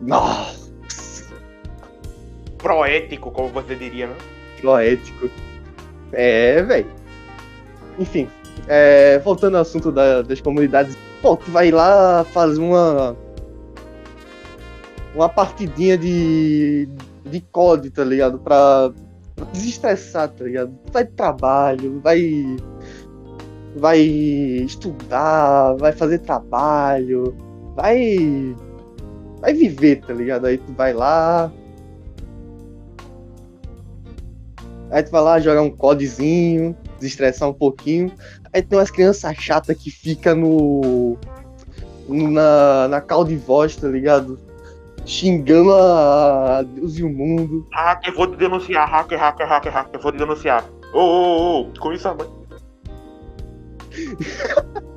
Nossa, 0.00 0.67
Proético, 2.68 3.30
como 3.30 3.48
você 3.48 3.74
diria, 3.74 4.08
né? 4.08 4.14
poético. 4.60 5.30
É, 6.12 6.60
velho. 6.62 6.86
Enfim, 7.98 8.28
é, 8.66 9.18
voltando 9.20 9.54
ao 9.54 9.62
assunto 9.62 9.90
da- 9.90 10.20
das 10.20 10.38
comunidades. 10.42 10.94
Pô, 11.22 11.34
tu 11.34 11.50
vai 11.50 11.70
lá 11.70 12.24
fazer 12.24 12.60
uma. 12.60 13.16
Uma 15.14 15.30
partidinha 15.30 15.96
de. 15.96 16.86
de 17.24 17.40
COD, 17.40 17.88
tá 17.88 18.04
ligado? 18.04 18.38
Pra, 18.38 18.92
desestressar, 19.50 20.28
tá 20.28 20.44
ligado? 20.44 20.78
Vai 20.92 21.04
de 21.04 21.12
trabalho, 21.12 22.00
vai. 22.04 22.56
Vai 23.76 23.98
estudar, 24.00 25.74
vai 25.78 25.92
fazer 25.92 26.18
trabalho, 26.18 27.34
vai. 27.74 28.54
Vai 29.40 29.54
viver, 29.54 30.02
tá 30.06 30.12
ligado? 30.12 30.44
Aí 30.44 30.58
tu 30.58 30.70
vai 30.74 30.92
lá, 30.92 31.50
Aí 34.90 35.02
tu 35.02 35.10
vai 35.10 35.20
lá 35.20 35.38
jogar 35.38 35.62
um 35.62 35.70
codezinho, 35.70 36.76
desestressar 36.98 37.48
um 37.48 37.52
pouquinho. 37.52 38.12
Aí 38.52 38.62
tem 38.62 38.78
umas 38.78 38.90
crianças 38.90 39.36
chatas 39.36 39.76
que 39.76 39.90
fica 39.90 40.34
no. 40.34 41.16
na, 42.08 42.88
na 42.88 43.00
call 43.00 43.24
de 43.24 43.36
voz, 43.36 43.76
tá 43.76 43.88
ligado? 43.88 44.38
Xingando 45.04 45.72
a, 45.74 46.58
a 46.58 46.62
Deus 46.62 46.98
e 46.98 47.02
o 47.02 47.08
mundo. 47.08 47.66
Hacker, 47.72 48.14
vou 48.14 48.26
te 48.26 48.36
denunciar. 48.36 48.88
Hacker, 48.88 49.18
hacker, 49.18 49.46
hacker, 49.48 49.72
hacker, 49.72 50.00
vou 50.00 50.12
te 50.12 50.18
denunciar. 50.18 50.64
Ô, 50.92 51.00
ô, 51.00 51.60
ô, 51.60 51.72
com 51.78 51.92
isso 51.92 52.08
a 52.08 52.14
mãe. 52.14 52.28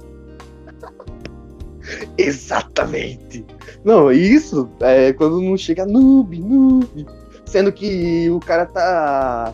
Exatamente! 2.18 3.46
Não, 3.84 4.12
isso 4.12 4.70
é 4.80 5.12
quando 5.14 5.42
não 5.42 5.58
chega 5.58 5.86
noob, 5.86 6.40
noob. 6.40 7.06
Sendo 7.46 7.72
que 7.72 8.30
o 8.30 8.40
cara 8.40 8.66
tá. 8.66 9.54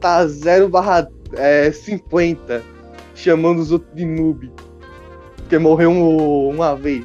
Tá 0.00 0.26
0 0.26 0.68
barra 0.68 1.08
é, 1.34 1.70
50 1.70 2.62
chamando 3.14 3.58
os 3.58 3.72
outros 3.72 3.94
de 3.94 4.04
noob. 4.04 4.50
Porque 5.36 5.58
morreu 5.58 5.90
um- 5.90 6.48
uma 6.50 6.74
vez. 6.76 7.04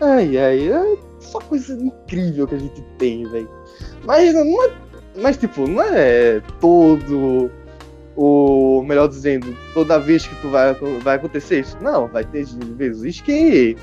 Ai, 0.00 0.38
ai, 0.38 0.68
é 0.68 0.96
só 1.18 1.38
coisa 1.40 1.74
incrível 1.74 2.46
que 2.46 2.54
a 2.54 2.58
gente 2.58 2.82
tem, 2.98 3.24
velho. 3.28 3.48
Mas 4.04 4.32
não 4.32 4.64
é. 4.64 4.70
Mas 5.16 5.36
tipo, 5.36 5.66
não 5.66 5.82
é 5.82 6.40
todo. 6.60 7.50
O 8.16 8.82
melhor 8.82 9.08
dizendo, 9.08 9.56
toda 9.72 9.98
vez 9.98 10.26
que 10.26 10.34
tu 10.36 10.48
vai, 10.48 10.74
vai 11.02 11.16
acontecer 11.16 11.60
isso. 11.60 11.76
Não, 11.80 12.06
vai 12.08 12.24
ter 12.24 12.44
vezes 12.76 13.20
que. 13.20 13.76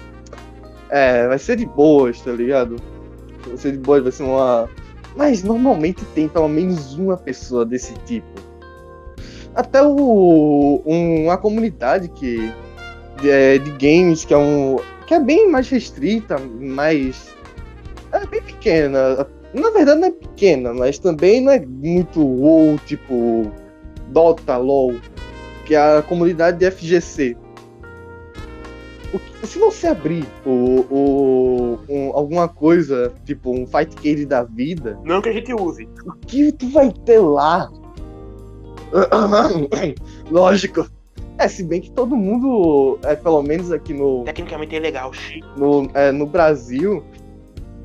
É, 0.89 1.27
vai 1.27 1.39
ser 1.39 1.57
de 1.57 1.65
boas, 1.65 2.21
tá 2.21 2.31
ligado? 2.31 2.75
Vai 3.45 3.57
ser 3.57 3.71
de 3.73 3.77
boas, 3.79 4.03
vai 4.03 4.11
ser 4.11 4.23
uma. 4.23 4.69
Mas 5.17 5.41
normalmente 5.43 6.05
tem 6.13 6.27
pelo 6.27 6.47
menos 6.47 6.93
uma 6.95 7.17
pessoa 7.17 7.65
desse 7.65 7.93
tipo. 8.05 8.25
Até 9.55 9.81
o. 9.81 10.81
um- 10.85 11.23
uma 11.25 11.37
comunidade 11.37 12.07
que. 12.09 12.53
De, 13.19 13.29
é, 13.31 13.57
de 13.57 13.71
games 13.71 14.23
que 14.23 14.33
é 14.33 14.37
um. 14.37 14.77
que 15.07 15.13
é 15.15 15.19
bem 15.19 15.49
mais 15.49 15.67
restrita, 15.69 16.37
mais. 16.59 17.35
É 18.11 18.25
bem 18.27 18.41
pequena. 18.43 19.27
Na 19.53 19.71
verdade 19.71 19.99
não 19.99 20.07
é 20.07 20.11
pequena, 20.11 20.71
mas 20.73 20.99
também 20.99 21.41
não 21.41 21.51
é 21.51 21.59
muito 21.65 22.21
WoW, 22.23 22.77
tipo. 22.85 23.51
Dota, 24.09 24.55
LoL. 24.57 24.95
Que 25.65 25.73
é 25.75 25.97
a 25.97 26.01
comunidade 26.03 26.59
de 26.59 26.69
FGC. 26.71 27.35
Se 29.43 29.57
você 29.59 29.87
abrir 29.87 30.25
o, 30.45 30.85
o, 30.89 31.79
um- 31.89 32.11
alguma 32.13 32.47
coisa, 32.47 33.13
tipo 33.25 33.51
um 33.51 33.65
fight 33.65 33.95
cade 33.95 34.25
da 34.25 34.43
vida, 34.43 34.99
Não 35.03 35.21
que 35.21 35.29
a 35.29 35.33
gente 35.33 35.53
use. 35.53 35.87
o 36.05 36.11
que 36.25 36.51
tu 36.51 36.69
vai 36.69 36.91
ter 37.05 37.19
lá? 37.19 37.69
Lógico. 40.31 40.87
É, 41.37 41.47
se 41.47 41.63
bem 41.63 41.79
que 41.81 41.91
todo 41.91 42.15
mundo, 42.15 42.97
é, 43.03 43.15
pelo 43.15 43.43
menos 43.43 43.71
aqui 43.71 43.93
no, 43.93 44.23
Tecnicamente 44.23 44.75
é 44.75 44.79
legal, 44.79 45.11
no, 45.55 45.87
é, 45.93 46.11
no 46.11 46.25
Brasil, 46.25 47.03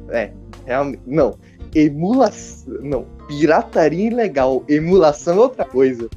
é, 0.09 0.33
realmente, 0.65 1.03
não, 1.07 1.35
emulação, 1.75 2.75
não, 2.81 3.05
pirataria 3.29 4.07
ilegal, 4.09 4.65
emulação 4.67 5.37
é 5.37 5.41
outra 5.41 5.65
coisa. 5.67 6.09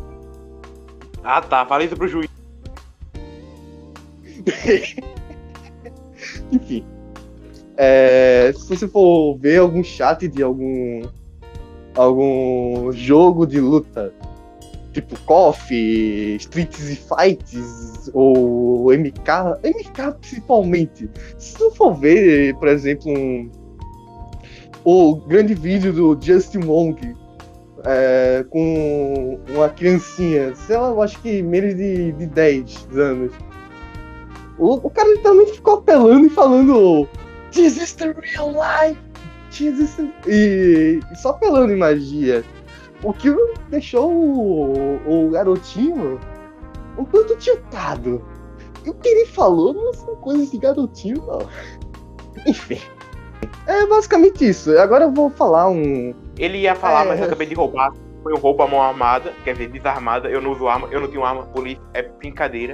Ah 1.24 1.42
tá, 1.42 1.66
fala 1.66 1.84
isso 1.84 1.96
pro 1.98 2.08
juiz. 2.08 2.30
Enfim, 6.52 6.86
é, 7.78 8.54
se 8.56 8.70
você 8.70 8.88
for 8.88 9.38
ver 9.38 9.60
algum 9.60 9.84
chat 9.84 10.28
de 10.28 10.44
algum 10.44 11.02
algum 11.96 12.92
jogo 12.92 13.46
de 13.46 13.60
luta, 13.60 14.14
tipo 14.92 15.18
KOF, 15.22 15.74
Streets 16.40 16.90
e 16.90 16.96
Fights 16.96 18.10
ou 18.14 18.94
MK, 18.94 19.60
MK 19.64 20.14
principalmente. 20.20 21.10
Se 21.38 21.58
tu 21.58 21.72
for 21.72 21.94
ver, 21.94 22.56
por 22.56 22.68
exemplo, 22.68 23.12
um, 23.12 23.50
o 24.84 25.16
grande 25.16 25.54
vídeo 25.54 25.92
do 25.92 26.18
Justin 26.22 26.66
Wong 26.66 27.16
é, 27.86 28.46
com 28.50 29.40
uma 29.50 29.70
criancinha, 29.70 30.56
sei 30.56 30.78
lá, 30.78 30.90
eu 30.90 31.02
acho 31.02 31.22
que 31.22 31.42
menos 31.42 31.76
de, 31.76 32.12
de 32.14 32.26
10 32.26 32.88
anos. 32.96 33.32
O, 34.58 34.88
o 34.88 34.90
cara 34.90 35.10
literalmente 35.10 35.54
ficou 35.54 35.76
apelando 35.76 36.28
e 36.28 36.30
falando 36.30 37.08
This 37.52 37.78
is 37.78 37.94
the 37.94 38.14
real 38.14 38.52
life! 38.52 39.00
This 39.50 39.80
is 39.80 39.96
the... 39.96 40.10
E, 40.28 41.00
e 41.12 41.16
só 41.18 41.30
apelando 41.30 41.74
em 41.74 41.78
magia. 41.78 42.44
O 43.04 43.14
que 43.14 43.34
deixou 43.70 44.12
o, 44.12 45.00
o 45.06 45.30
garotinho 45.30 46.20
um 46.98 47.06
tanto 47.06 47.36
tiltado. 47.38 48.24
E 48.86 48.90
o 48.90 48.94
que 48.94 49.08
ele 49.08 49.26
falou 49.26 49.74
não 49.74 49.94
são 49.94 50.16
coisas 50.18 50.52
de 50.52 50.58
garotinho, 50.58 51.24
não. 51.26 51.40
Enfim. 52.48 52.80
É 53.68 53.86
basicamente 53.88 54.48
isso. 54.48 54.78
Agora 54.78 55.06
eu 55.06 55.12
vou 55.12 55.30
falar 55.30 55.70
um. 55.70 56.14
Ele 56.38 56.60
ia 56.60 56.76
falar, 56.76 57.06
É. 57.06 57.08
mas 57.10 57.20
eu 57.20 57.26
acabei 57.26 57.48
de 57.48 57.56
roubar. 57.56 57.92
Foi 58.24 58.34
um 58.34 58.38
roubo 58.38 58.64
à 58.64 58.68
mão 58.68 58.82
armada, 58.82 59.32
quer 59.44 59.54
dizer, 59.54 59.70
desarmada. 59.70 60.30
Eu 60.30 60.42
não 60.42 60.52
uso 60.52 60.68
arma, 60.68 60.88
eu 60.92 61.00
não 61.00 61.08
tenho 61.08 61.24
arma, 61.24 61.44
polícia, 61.44 61.82
é 61.94 62.02
brincadeira. 62.02 62.74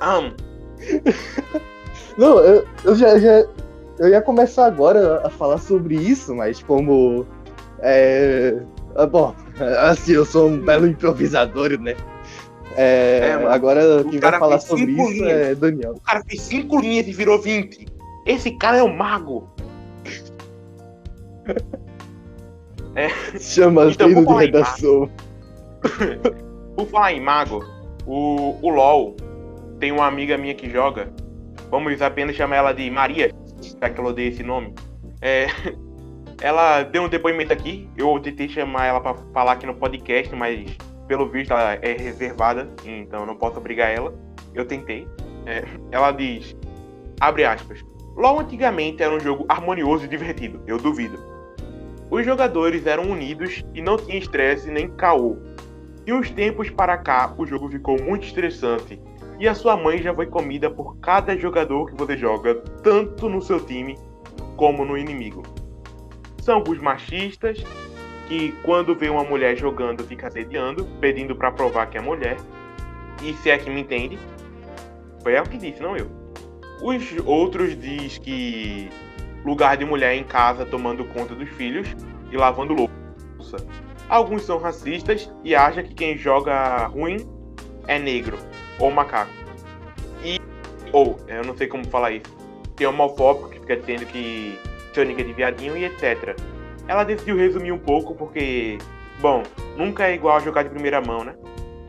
Ahn, 0.00 0.32
Não, 2.16 2.38
eu, 2.40 2.66
eu 2.84 2.94
já, 2.96 3.18
já. 3.18 3.46
Eu 3.98 4.08
ia 4.08 4.20
começar 4.22 4.66
agora 4.66 5.20
a 5.24 5.30
falar 5.30 5.58
sobre 5.58 5.94
isso, 5.96 6.34
mas 6.34 6.62
como. 6.62 7.26
É. 7.80 8.60
ah, 8.96 9.06
Bom, 9.06 9.34
assim, 9.80 10.12
eu 10.12 10.24
sou 10.24 10.48
um 10.48 10.58
belo 10.58 10.86
improvisador, 10.86 11.78
né? 11.80 11.94
É, 12.76 13.30
É, 13.30 13.46
agora 13.46 14.04
quem 14.08 14.20
vai 14.20 14.38
falar 14.38 14.60
sobre 14.60 14.92
isso 14.92 15.10
linhas. 15.12 15.30
é 15.30 15.54
Daniel. 15.54 15.94
o 15.94 16.00
cara 16.00 16.22
fez 16.24 16.42
5 16.42 16.80
linhas 16.80 17.06
e 17.08 17.12
virou 17.12 17.40
20. 17.40 17.86
Esse 18.26 18.50
cara 18.52 18.78
é 18.78 18.82
um 18.82 18.94
mago. 18.94 19.48
Chama 23.38 23.86
Então, 23.90 24.08
de 24.24 24.34
redação. 24.34 25.10
Por 26.76 26.86
falar 26.88 27.12
em 27.12 27.20
mago, 27.20 27.64
o, 28.06 28.56
o 28.60 28.68
LOL 28.70 29.16
tem 29.78 29.92
uma 29.92 30.06
amiga 30.06 30.36
minha 30.36 30.54
que 30.54 30.68
joga. 30.68 31.12
Vamos 31.70 32.00
apenas 32.02 32.34
chamar 32.34 32.56
ela 32.56 32.72
de 32.72 32.90
Maria, 32.90 33.30
já 33.80 33.90
que 33.90 34.00
ela 34.00 34.10
odeia 34.10 34.28
esse 34.28 34.42
nome. 34.42 34.74
É, 35.20 35.46
ela 36.40 36.82
deu 36.82 37.02
um 37.02 37.08
depoimento 37.08 37.52
aqui. 37.52 37.88
Eu 37.96 38.18
tentei 38.20 38.48
chamar 38.48 38.86
ela 38.86 39.00
para 39.00 39.14
falar 39.32 39.52
aqui 39.52 39.66
no 39.66 39.74
podcast, 39.74 40.34
mas 40.34 40.76
pelo 41.06 41.28
visto 41.28 41.52
ela 41.52 41.74
é 41.74 41.96
reservada, 41.96 42.68
então 42.84 43.24
não 43.24 43.36
posso 43.36 43.58
obrigar 43.58 43.90
ela. 43.90 44.14
Eu 44.54 44.64
tentei. 44.64 45.06
É, 45.46 45.64
ela 45.90 46.10
diz, 46.12 46.56
abre 47.20 47.44
aspas, 47.44 47.82
LoL 48.16 48.40
antigamente 48.40 49.02
era 49.02 49.14
um 49.14 49.20
jogo 49.20 49.46
harmonioso 49.48 50.04
e 50.04 50.08
divertido, 50.08 50.60
eu 50.66 50.76
duvido. 50.78 51.18
Os 52.10 52.24
jogadores 52.24 52.86
eram 52.86 53.04
unidos 53.04 53.64
e 53.74 53.80
não 53.80 53.96
tinha 53.96 54.18
estresse 54.18 54.70
nem 54.70 54.88
caô. 54.88 55.36
E 56.06 56.12
uns 56.12 56.30
tempos 56.30 56.70
para 56.70 56.96
cá, 56.96 57.34
o 57.36 57.46
jogo 57.46 57.68
ficou 57.68 58.00
muito 58.02 58.26
estressante 58.26 58.98
e 59.38 59.46
a 59.46 59.54
sua 59.54 59.76
mãe 59.76 60.02
já 60.02 60.12
foi 60.12 60.26
comida 60.26 60.68
por 60.68 60.96
cada 60.98 61.36
jogador 61.38 61.86
que 61.86 61.96
você 61.96 62.16
joga, 62.16 62.56
tanto 62.82 63.28
no 63.28 63.40
seu 63.40 63.64
time 63.64 63.96
como 64.56 64.84
no 64.84 64.98
inimigo. 64.98 65.42
São 66.42 66.56
alguns 66.56 66.78
machistas 66.78 67.62
que 68.26 68.52
quando 68.64 68.94
vê 68.96 69.08
uma 69.08 69.22
mulher 69.22 69.56
jogando 69.56 70.02
fica 70.04 70.26
assediando, 70.26 70.84
pedindo 71.00 71.36
para 71.36 71.52
provar 71.52 71.86
que 71.86 71.96
é 71.96 72.00
mulher. 72.00 72.36
E 73.22 73.32
se 73.34 73.50
é 73.50 73.58
que 73.58 73.70
me 73.70 73.80
entende, 73.80 74.18
foi 75.22 75.34
ela 75.34 75.46
que 75.46 75.56
disse, 75.56 75.80
não 75.80 75.96
eu. 75.96 76.10
Os 76.82 77.16
outros 77.24 77.78
diz 77.78 78.18
que 78.18 78.88
lugar 79.44 79.76
de 79.76 79.84
mulher 79.84 80.14
em 80.14 80.24
casa 80.24 80.66
tomando 80.66 81.04
conta 81.04 81.34
dos 81.34 81.48
filhos 81.50 81.88
e 82.30 82.36
lavando 82.36 82.74
louça. 82.74 83.56
Alguns 84.08 84.42
são 84.42 84.58
racistas 84.58 85.30
e 85.44 85.54
acham 85.54 85.84
que 85.84 85.94
quem 85.94 86.16
joga 86.16 86.86
ruim 86.86 87.18
é 87.86 87.98
negro 87.98 88.36
ou 88.78 88.90
macaco. 88.90 89.32
E 90.22 90.40
ou, 90.92 91.18
eu 91.28 91.44
não 91.44 91.56
sei 91.56 91.66
como 91.66 91.86
falar 91.86 92.12
isso. 92.12 92.36
Tem 92.76 92.86
homofóbico 92.86 93.50
que 93.50 93.60
fica 93.60 93.76
dizendo 93.76 94.06
que 94.06 94.58
Sonic 94.94 95.20
é 95.20 95.24
de 95.24 95.32
viadinho 95.32 95.76
e 95.76 95.84
etc. 95.84 96.36
Ela 96.86 97.04
decidiu 97.04 97.36
resumir 97.36 97.72
um 97.72 97.78
pouco 97.78 98.14
porque, 98.14 98.78
bom, 99.20 99.42
nunca 99.76 100.06
é 100.08 100.14
igual 100.14 100.36
a 100.36 100.40
jogar 100.40 100.62
de 100.62 100.70
primeira 100.70 101.00
mão, 101.00 101.24
né? 101.24 101.34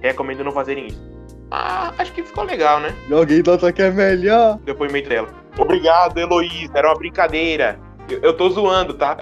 Recomendo 0.01 0.43
não 0.43 0.51
fazerem 0.51 0.87
isso. 0.87 1.09
Ah, 1.51 1.93
acho 1.97 2.11
que 2.13 2.21
ficou 2.21 2.43
legal, 2.43 2.79
né? 2.79 2.93
Joguei 3.07 3.41
Dota 3.41 3.71
que 3.71 3.81
é 3.81 3.89
melhor. 3.89 4.59
Depoimento 4.59 5.09
dela. 5.09 5.29
Obrigado, 5.57 6.17
Heloísa. 6.17 6.71
Era 6.75 6.89
uma 6.89 6.95
brincadeira. 6.95 7.79
Eu, 8.09 8.19
eu 8.21 8.33
tô 8.33 8.49
zoando, 8.49 8.93
tá? 8.93 9.19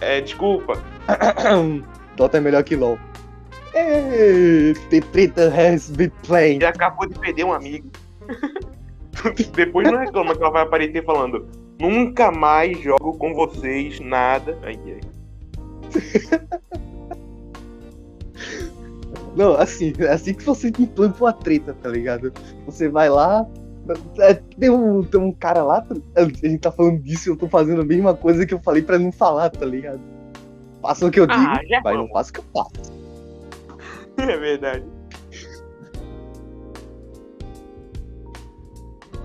É, 0.00 0.20
desculpa. 0.20 0.82
Dota 2.16 2.38
é 2.38 2.40
melhor 2.40 2.62
que 2.62 2.76
LOL. 2.76 2.98
The 3.74 5.00
traitor 5.12 5.50
has 5.50 5.90
been 5.90 6.12
playing. 6.22 6.56
Ele 6.56 6.66
acabou 6.66 7.08
de 7.08 7.18
perder 7.18 7.44
um 7.44 7.52
amigo. 7.52 7.90
Depois 9.54 9.90
não 9.90 9.98
reclama 9.98 10.34
que 10.34 10.42
ela 10.42 10.52
vai 10.52 10.62
aparecer 10.62 11.04
falando: 11.04 11.46
Nunca 11.80 12.30
mais 12.30 12.78
jogo 12.80 13.14
com 13.18 13.34
vocês, 13.34 13.98
nada. 14.00 14.56
Ai, 14.62 14.78
ai. 14.86 15.00
Não, 19.36 19.54
assim, 19.54 19.92
é 19.98 20.12
assim 20.12 20.32
que 20.32 20.44
você 20.44 20.68
implanta 20.68 21.24
uma 21.24 21.32
treta, 21.32 21.74
tá 21.82 21.88
ligado? 21.88 22.32
Você 22.66 22.88
vai 22.88 23.08
lá. 23.08 23.44
é, 24.20 24.34
Tem 24.34 24.70
um, 24.70 25.02
tem 25.02 25.20
um 25.20 25.32
cara 25.32 25.64
lá, 25.64 25.84
a 26.14 26.22
gente 26.24 26.58
tá 26.58 26.70
falando 26.70 27.00
disso 27.00 27.28
e 27.28 27.32
eu 27.32 27.36
tô 27.36 27.48
fazendo 27.48 27.80
a 27.82 27.84
mesma 27.84 28.14
coisa 28.14 28.46
que 28.46 28.54
eu 28.54 28.60
falei 28.60 28.82
pra 28.82 28.96
não 28.96 29.10
falar, 29.10 29.50
tá 29.50 29.66
ligado? 29.66 30.00
Faça 30.80 31.06
o 31.06 31.10
que 31.10 31.18
eu 31.18 31.26
digo, 31.26 31.40
Ah, 31.40 31.60
já 31.68 31.80
mas 31.82 31.96
não 31.96 32.08
faça 32.08 32.30
o 32.30 32.34
que 32.34 32.40
eu 32.40 32.44
faço. 32.54 33.03
É 34.24 34.36
verdade. 34.36 34.84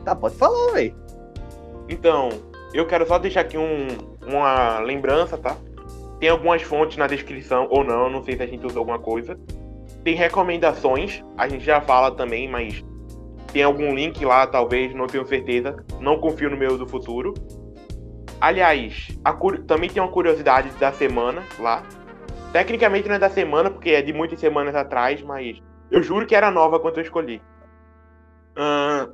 Tá, 0.04 0.16
pode 0.16 0.36
falar, 0.36 0.74
véi. 0.74 0.96
Então, 1.88 2.30
eu 2.74 2.86
quero 2.88 3.08
só 3.08 3.18
deixar 3.18 3.42
aqui 3.42 3.58
um, 3.58 3.88
uma 4.26 4.80
lembrança, 4.80 5.38
tá? 5.38 5.56
Tem 6.20 6.30
algumas 6.30 6.62
fontes 6.62 6.98
na 6.98 7.08
descrição, 7.08 7.68
ou 7.70 7.84
não, 7.84 8.10
não 8.10 8.24
sei 8.24 8.36
se 8.36 8.44
a 8.44 8.48
gente 8.48 8.66
usou 8.66 8.80
alguma 8.80 9.00
coisa. 9.00 9.40
Tem 10.04 10.16
recomendações, 10.16 11.24
a 11.38 11.48
gente 11.48 11.64
já 11.64 11.82
fala 11.82 12.12
também, 12.12 12.48
mas 12.48 12.84
tem 13.52 13.64
algum 13.64 13.94
link 13.94 14.24
lá, 14.24 14.46
talvez, 14.46 14.94
não 14.94 15.08
tenho 15.08 15.26
certeza. 15.26 15.84
Não 16.00 16.20
confio 16.20 16.50
no 16.50 16.58
meu 16.58 16.78
do 16.78 16.88
futuro. 16.88 17.34
Aliás, 18.40 19.08
também 19.68 19.90
tem 19.90 20.02
uma 20.02 20.12
curiosidade 20.12 20.70
da 20.80 20.92
semana 20.92 21.44
lá. 21.60 21.84
Tecnicamente 22.52 23.08
não 23.08 23.16
é 23.16 23.20
da 23.20 23.30
semana, 23.30 23.70
porque 23.70 23.92
é 23.92 24.02
de 24.02 24.12
muitas 24.12 24.40
semanas 24.40 24.76
atrás, 24.76 25.22
mas 25.22 25.62
eu 25.92 26.02
juro 26.02 26.26
que 26.26 26.36
era 26.36 26.50
nova 26.50 26.80
quando 26.80 26.98
eu 26.98 27.04
escolhi. 27.04 27.42
Ahn, 28.56 29.14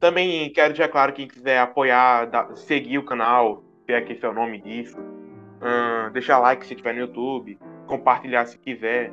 também 0.00 0.50
quero 0.52 0.72
deixar 0.74 0.88
claro 0.88 1.12
quem 1.12 1.28
quiser 1.28 1.58
apoiar, 1.58 2.26
da- 2.26 2.54
seguir 2.54 2.98
o 2.98 3.04
canal, 3.04 3.62
se 3.86 3.92
é 3.92 4.00
que 4.00 4.14
esse 4.14 4.24
é 4.24 4.28
o 4.28 4.32
nome 4.34 4.60
disso. 4.62 4.96
Ahn, 5.60 6.10
deixar 6.12 6.38
like 6.38 6.66
se 6.66 6.74
tiver 6.74 6.94
no 6.94 7.00
YouTube, 7.00 7.58
compartilhar 7.86 8.46
se 8.46 8.58
quiser. 8.58 9.12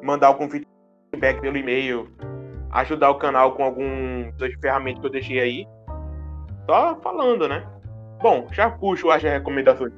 Mandar 0.00 0.28
algum 0.28 0.48
feedback 0.48 1.40
pelo 1.40 1.56
e-mail. 1.56 2.08
Ajudar 2.70 3.10
o 3.10 3.16
canal 3.18 3.52
com 3.56 3.64
algum 3.64 4.30
das 4.38 4.52
ferramentas 4.60 5.00
que 5.00 5.06
eu 5.06 5.10
deixei 5.10 5.40
aí. 5.40 5.66
Só 6.66 6.96
falando, 7.00 7.48
né? 7.48 7.66
Bom, 8.20 8.46
já 8.52 8.70
puxo 8.70 9.10
as 9.10 9.22
recomendações. 9.22 9.92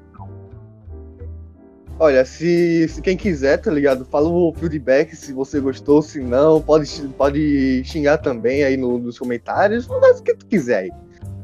Olha, 2.01 2.25
se, 2.25 2.89
se 2.89 3.03
quem 3.03 3.15
quiser, 3.15 3.59
tá 3.59 3.71
ligado? 3.71 4.07
Fala 4.07 4.27
o 4.27 4.55
feedback 4.55 5.15
se 5.15 5.35
você 5.35 5.61
gostou, 5.61 6.01
se 6.01 6.19
não, 6.19 6.59
pode, 6.59 6.89
pode 7.19 7.83
xingar 7.85 8.17
também 8.17 8.65
aí 8.65 8.75
no- 8.75 8.99
nos 8.99 9.19
comentários, 9.19 9.85
faz 9.85 10.19
o 10.19 10.23
que 10.23 10.35
tu 10.35 10.47
quiser 10.47 10.79
aí. 10.85 10.91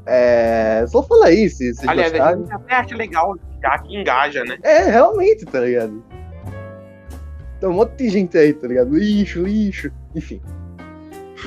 É, 0.07 0.87
só 0.89 1.03
fala 1.03 1.27
aí 1.27 1.51
se 1.51 1.75
vocês 1.75 1.87
Aliás, 1.87 2.15
a 2.15 2.35
gente 2.35 2.51
até 2.51 2.75
acha 2.75 2.97
legal, 2.97 3.37
já 3.61 3.79
que 3.81 3.95
engaja, 3.95 4.45
né? 4.45 4.57
É, 4.63 4.85
realmente, 4.85 5.45
tá 5.45 5.61
ligado? 5.61 6.03
Tem 7.61 7.69
um 7.69 7.75
monte 7.75 7.97
de 7.97 8.09
gente 8.09 8.39
aí, 8.39 8.55
tá 8.55 8.67
ligado? 8.67 8.97
Lixo, 8.97 9.43
lixo, 9.43 9.93
enfim. 10.15 10.41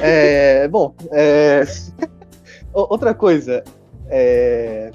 É, 0.02 0.68
bom, 0.70 0.94
é, 1.12 1.64
outra 2.72 3.16
coisa, 3.16 3.64
é, 4.08 4.92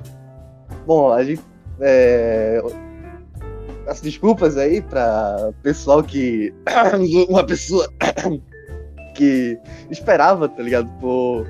bom, 0.87 1.11
a 1.13 1.25
gente, 1.25 1.43
é, 1.81 2.63
as 3.87 4.01
desculpas 4.01 4.57
aí 4.57 4.81
pra 4.83 5.53
pessoal 5.63 6.03
que, 6.03 6.53
uma 7.29 7.45
pessoa 7.45 7.89
que 9.15 9.59
esperava, 9.91 10.49
tá 10.49 10.63
ligado, 10.63 10.89
por, 11.01 11.47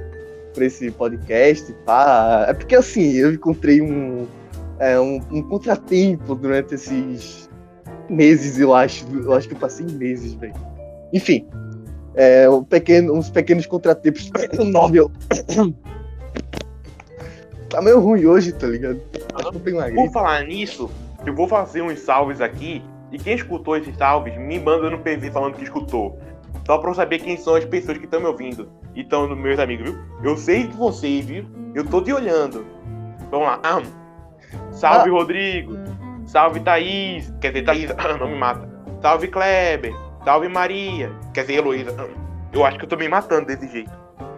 por 0.53 0.63
esse 0.63 0.91
podcast, 0.91 1.73
pá, 1.85 2.47
é 2.49 2.53
porque 2.53 2.75
assim, 2.75 3.13
eu 3.13 3.33
encontrei 3.33 3.81
um, 3.81 4.27
é, 4.79 4.99
um, 4.99 5.21
um 5.31 5.43
contratempo 5.43 6.35
durante 6.35 6.75
esses 6.75 7.49
meses, 8.09 8.59
eu 8.59 8.75
acho. 8.75 9.07
Eu 9.13 9.33
acho 9.35 9.49
que 9.49 9.55
eu 9.55 9.59
passei 9.59 9.87
meses, 9.87 10.35
velho. 10.35 10.55
Enfim. 11.13 11.47
É, 12.17 12.49
um 12.49 12.63
pequeno, 12.63 13.13
uns 13.13 13.29
pequenos 13.29 13.67
contratempos 13.67 14.31
no 14.57 14.65
novel. 14.65 15.11
tá 17.69 17.83
meio 17.83 18.01
ruim 18.01 18.25
hoje, 18.25 18.53
tá 18.53 18.67
ligado? 18.67 19.01
Que 19.01 19.47
eu 19.47 19.61
tenho 19.61 19.95
Por 19.95 20.13
falar 20.13 20.47
nisso, 20.47 20.89
eu 21.31 21.35
vou 21.35 21.49
fazer 21.49 21.83
uns 21.83 22.01
salves 22.01 22.41
aqui. 22.41 22.83
E 23.11 23.19
quem 23.19 23.35
escutou 23.35 23.77
esses 23.77 23.97
salves, 23.97 24.37
me 24.37 24.59
manda 24.59 24.91
no 24.91 24.99
PV 24.99 25.31
falando 25.31 25.55
que 25.55 25.65
escutou. 25.65 26.19
Só 26.67 26.79
pra 26.79 26.91
eu 26.91 26.95
saber 26.95 27.19
quem 27.19 27.37
são 27.37 27.55
as 27.55 27.65
pessoas 27.65 27.99
que 27.99 28.05
estão 28.05 28.21
me 28.21 28.27
ouvindo. 28.27 28.71
E 28.95 29.03
estão 29.03 29.29
meus 29.37 29.59
amigos, 29.59 29.91
viu? 29.91 30.01
Eu 30.23 30.37
sei 30.37 30.67
de 30.67 30.77
vocês, 30.77 31.27
viu? 31.27 31.47
Eu 31.75 31.85
tô 31.85 32.01
te 32.01 32.13
olhando. 32.13 32.65
Vamos 33.31 33.47
lá. 33.47 33.61
Ahn. 33.65 33.83
Salve, 34.73 35.11
Rodrigo. 35.11 35.75
Salve, 36.27 36.61
Thaís. 36.61 37.33
Quer 37.41 37.53
dizer, 37.53 37.65
Thaís, 37.65 37.91
não 38.19 38.29
me 38.29 38.37
mata. 38.37 38.69
Salve, 39.03 39.29
Kleber. 39.29 39.95
Salve, 40.25 40.49
Maria. 40.49 41.13
Quer 41.33 41.43
dizer, 41.43 41.55
Heloísa. 41.55 41.95
Eu 42.53 42.65
acho 42.65 42.79
que 42.79 42.85
eu 42.85 42.89
tô 42.89 42.97
me 42.97 43.09
matando 43.09 43.47
desse 43.47 43.69
jeito. 43.69 43.91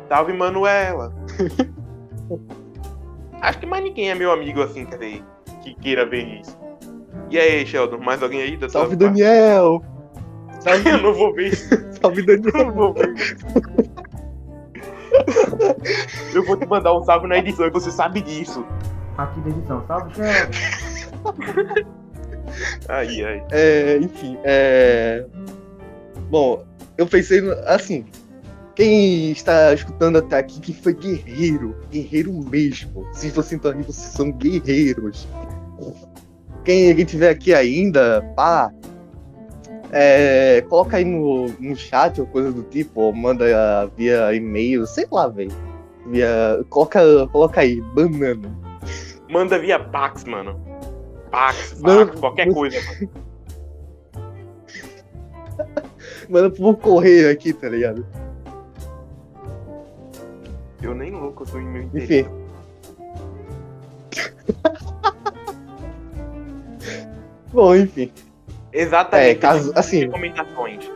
Salve, 0.09 0.33
Manuela. 0.33 1.14
acho 3.40 3.59
que 3.59 3.66
mais 3.66 3.85
ninguém 3.85 4.11
é 4.11 4.14
meu 4.14 4.33
amigo 4.33 4.62
assim, 4.62 4.87
quer 4.87 4.99
dizer, 4.99 5.25
que 5.62 5.75
queira 5.75 6.07
ver 6.07 6.40
isso. 6.40 6.59
E 7.30 7.38
aí, 7.38 7.66
Sheldon, 7.66 7.98
mais 7.98 8.22
alguém 8.22 8.42
aí? 8.42 8.56
da 8.56 8.68
Salve? 8.68 8.96
Daniel! 8.96 9.82
Salve, 10.60 10.88
Eu 10.88 11.02
não 11.02 11.14
vou 11.14 11.34
ver 11.34 11.52
isso. 11.52 11.68
salve 12.00 12.22
Daniel! 12.22 12.52
Eu 12.54 12.66
não 12.66 12.74
vou 12.74 12.94
ver. 12.94 13.14
Eu 16.34 16.44
vou 16.44 16.56
te 16.56 16.66
mandar 16.66 16.94
um 16.94 17.02
salve 17.04 17.26
na 17.26 17.38
edição 17.38 17.66
e 17.66 17.70
você 17.70 17.90
sabe 17.90 18.20
disso. 18.20 18.64
Aqui 19.16 19.40
da 19.40 19.50
edição. 19.50 19.84
Salve, 19.86 20.14
Sheldon. 20.14 21.96
Ai, 22.88 23.22
ai. 23.22 23.44
É, 23.50 23.98
enfim, 23.98 24.38
é... 24.44 25.26
Bom, 26.30 26.64
eu 26.96 27.06
pensei, 27.06 27.40
assim, 27.66 28.06
quem 28.74 29.30
está 29.30 29.72
escutando 29.74 30.18
até 30.18 30.38
aqui, 30.38 30.60
que 30.60 30.72
foi 30.72 30.94
guerreiro, 30.94 31.76
guerreiro 31.90 32.32
mesmo. 32.32 33.06
Se 33.12 33.30
você 33.30 33.56
então 33.56 33.72
aí, 33.72 33.82
vocês 33.82 34.12
são 34.12 34.32
guerreiros. 34.32 35.28
Quem, 36.66 36.96
quem 36.96 37.05
tiver 37.05 37.31
aqui 37.31 37.55
ainda, 37.55 38.20
pá, 38.35 38.72
é, 39.92 40.62
coloca 40.68 40.96
aí 40.96 41.05
no, 41.05 41.46
no 41.61 41.76
chat 41.76 42.20
ou 42.20 42.26
coisa 42.26 42.50
do 42.50 42.64
tipo, 42.64 43.02
ou 43.02 43.12
manda 43.12 43.87
via 43.96 44.35
e-mail, 44.35 44.85
sei 44.85 45.07
lá, 45.12 45.29
velho. 45.29 45.52
Via, 46.07 46.64
coloca, 46.68 47.00
coloca 47.29 47.61
aí, 47.61 47.81
banana. 47.94 48.52
Manda 49.31 49.61
via 49.61 49.79
Pax, 49.79 50.24
mano. 50.24 50.61
Pax, 51.31 51.81
fax, 51.81 52.18
qualquer 52.18 52.52
coisa, 52.52 52.81
mano. 52.83 53.11
Manda 56.29 56.50
pro 56.50 56.76
correio 56.76 57.31
aqui, 57.31 57.52
tá 57.52 57.68
ligado? 57.68 58.05
Eu 60.83 60.96
nem 60.96 61.12
louco, 61.12 61.44
eu 61.44 61.46
tô 61.46 61.61
em 61.61 61.64
meu 61.64 61.83
interior. 61.85 62.29
Enfim. 62.29 62.46
Bom, 67.57 67.75
enfim. 67.75 68.12
Exatamente. 68.71 69.31
É, 69.31 69.35
caso- 69.35 69.73
assim- 69.75 70.01
Recomendações. 70.01 70.90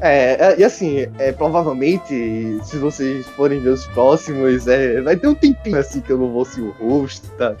É, 0.00 0.32
é, 0.52 0.58
e 0.58 0.64
assim, 0.64 1.06
é, 1.18 1.30
provavelmente, 1.30 2.58
se 2.64 2.76
vocês 2.76 3.26
forem 3.30 3.60
ver 3.60 3.70
os 3.70 3.86
próximos, 3.86 4.66
é, 4.66 5.00
vai 5.00 5.16
ter 5.16 5.28
um 5.28 5.34
tempinho 5.36 5.78
assim 5.78 6.00
que 6.00 6.10
eu 6.10 6.18
não 6.18 6.32
vou 6.32 6.44
ser 6.44 6.62
o 6.62 6.70
host, 6.72 7.26
tá? 7.38 7.54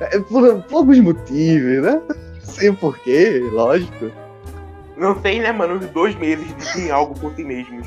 É, 0.00 0.18
por, 0.18 0.62
por 0.62 0.76
alguns 0.78 0.98
motivos, 0.98 1.82
né? 1.82 2.00
Não 2.08 2.40
sei 2.40 2.70
o 2.70 2.74
porquê, 2.76 3.38
lógico. 3.52 4.10
Não 4.96 5.20
sei, 5.20 5.38
né, 5.40 5.52
mano? 5.52 5.74
Os 5.74 5.86
dois 5.90 6.14
meses 6.16 6.46
dizem 6.56 6.90
algo 6.90 7.12
por 7.20 7.34
si 7.34 7.44
mesmos. 7.44 7.86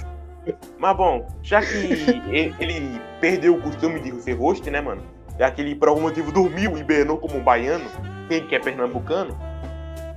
Mas 0.77 0.95
bom, 0.95 1.27
já 1.41 1.59
que 1.61 2.21
ele 2.59 3.01
perdeu 3.19 3.55
o 3.55 3.61
costume 3.61 3.99
de 3.99 4.11
ser 4.21 4.33
host, 4.33 4.69
né, 4.69 4.79
mano? 4.79 5.01
Já 5.39 5.49
que 5.49 5.59
ele 5.61 5.73
por 5.75 5.89
algum 5.89 6.01
motivo 6.01 6.31
dormiu 6.31 6.77
e 6.77 6.81
hibernou 6.81 7.17
como 7.17 7.35
um 7.37 7.43
baiano, 7.43 7.85
quem 8.29 8.45
que 8.45 8.55
é 8.55 8.59
pernambucano, 8.59 9.35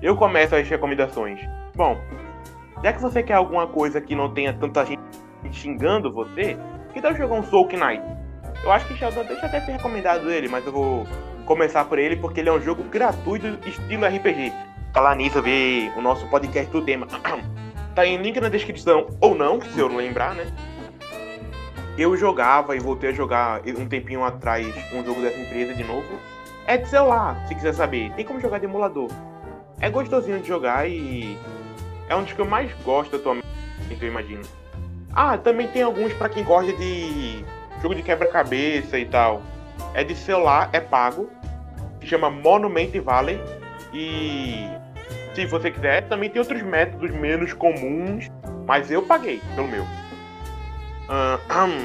eu 0.03 0.15
começo 0.15 0.55
as 0.55 0.69
recomendações. 0.69 1.41
Bom, 1.75 1.99
já 2.85 2.93
que 2.93 3.01
você 3.01 3.23
quer 3.23 3.35
alguma 3.35 3.67
coisa 3.67 4.01
que 4.01 4.15
não 4.15 4.33
tenha 4.33 4.53
tanta 4.53 4.85
gente 4.85 5.03
xingando 5.51 6.13
você, 6.13 6.57
que 6.93 7.01
tal 7.01 7.17
jogar 7.17 7.37
um 7.37 7.43
Soul 7.43 7.69
Knight? 7.69 8.03
Eu 8.63 8.71
acho 8.71 8.87
que 8.87 8.95
Sheldon 8.95 9.23
até 9.23 9.35
já 9.37 9.47
deve 9.49 9.67
ter 9.67 9.73
recomendado 9.73 10.31
ele, 10.31 10.47
mas 10.47 10.65
eu 10.67 10.73
vou 10.73 11.07
começar 11.47 11.85
por 11.87 11.99
ele 11.99 12.17
porque 12.17 12.41
ele 12.41 12.51
é 12.51 12.53
um 12.53 12.61
jogo 12.61 12.85
gratuito 12.85 13.47
estilo 13.67 14.07
RPG. 14.07 14.53
Falar 14.93 15.17
nisso, 15.17 15.41
ver 15.41 15.91
o 15.97 16.03
nosso 16.03 16.29
podcast 16.29 16.71
do 16.71 16.85
tema. 16.85 17.07
Tá 17.95 18.07
em 18.07 18.17
link 18.17 18.41
na 18.41 18.49
descrição, 18.49 19.07
ou 19.21 19.35
não, 19.35 19.61
se 19.61 19.79
eu 19.79 19.87
não 19.87 19.97
lembrar, 19.97 20.35
né? 20.35 20.47
Eu 21.99 22.17
jogava 22.17 22.75
e 22.75 22.79
voltei 22.81 23.11
a 23.11 23.13
jogar 23.13 23.61
um 23.67 23.87
tempinho 23.87 24.25
atrás 24.25 24.67
um 24.95 25.05
jogo 25.05 25.21
dessa 25.21 25.39
empresa 25.39 25.75
de 25.75 25.85
novo. 25.85 26.09
É 26.67 26.77
de 26.77 26.89
celular, 26.89 27.45
se 27.47 27.55
quiser 27.55 27.75
saber. 27.75 28.13
Tem 28.13 28.25
como 28.25 28.41
jogar 28.41 28.59
de 28.59 28.67
emulador. 28.67 29.11
É 29.81 29.91
gostosinho 29.91 30.41
de 30.41 30.49
jogar 30.49 30.89
e 30.89 31.37
é 32.09 32.15
um 32.15 32.23
dos 32.23 32.33
que 32.33 32.41
eu 32.41 32.45
mais 32.45 32.73
gosto 32.85 33.17
atualmente, 33.17 33.47
eu 34.01 34.09
imagino. 34.09 34.43
Ah, 35.13 35.37
também 35.37 35.67
tem 35.69 35.83
alguns 35.83 36.13
pra 36.15 36.29
quem 36.29 36.45
gosta 36.45 36.73
de 36.73 37.45
jogo 37.81 37.95
de 37.95 38.03
quebra-cabeça 38.03 38.99
e 38.99 39.05
tal. 39.05 39.43
É 39.93 40.05
de 40.05 40.15
celular, 40.15 40.71
é 40.73 40.81
pago. 40.81 41.29
Se 42.01 42.07
chama 42.07 42.31
Monument 42.31 42.91
Valley. 43.05 43.41
E 43.93 44.69
se 45.35 45.45
você 45.47 45.71
quiser, 45.71 46.09
também 46.09 46.31
tem 46.31 46.41
outros 46.41 46.63
métodos 46.63 47.11
menos 47.11 47.53
comuns, 47.53 48.31
mas 48.67 48.91
eu 48.91 49.03
paguei 49.03 49.41
pelo 49.55 49.69
meu. 49.69 49.85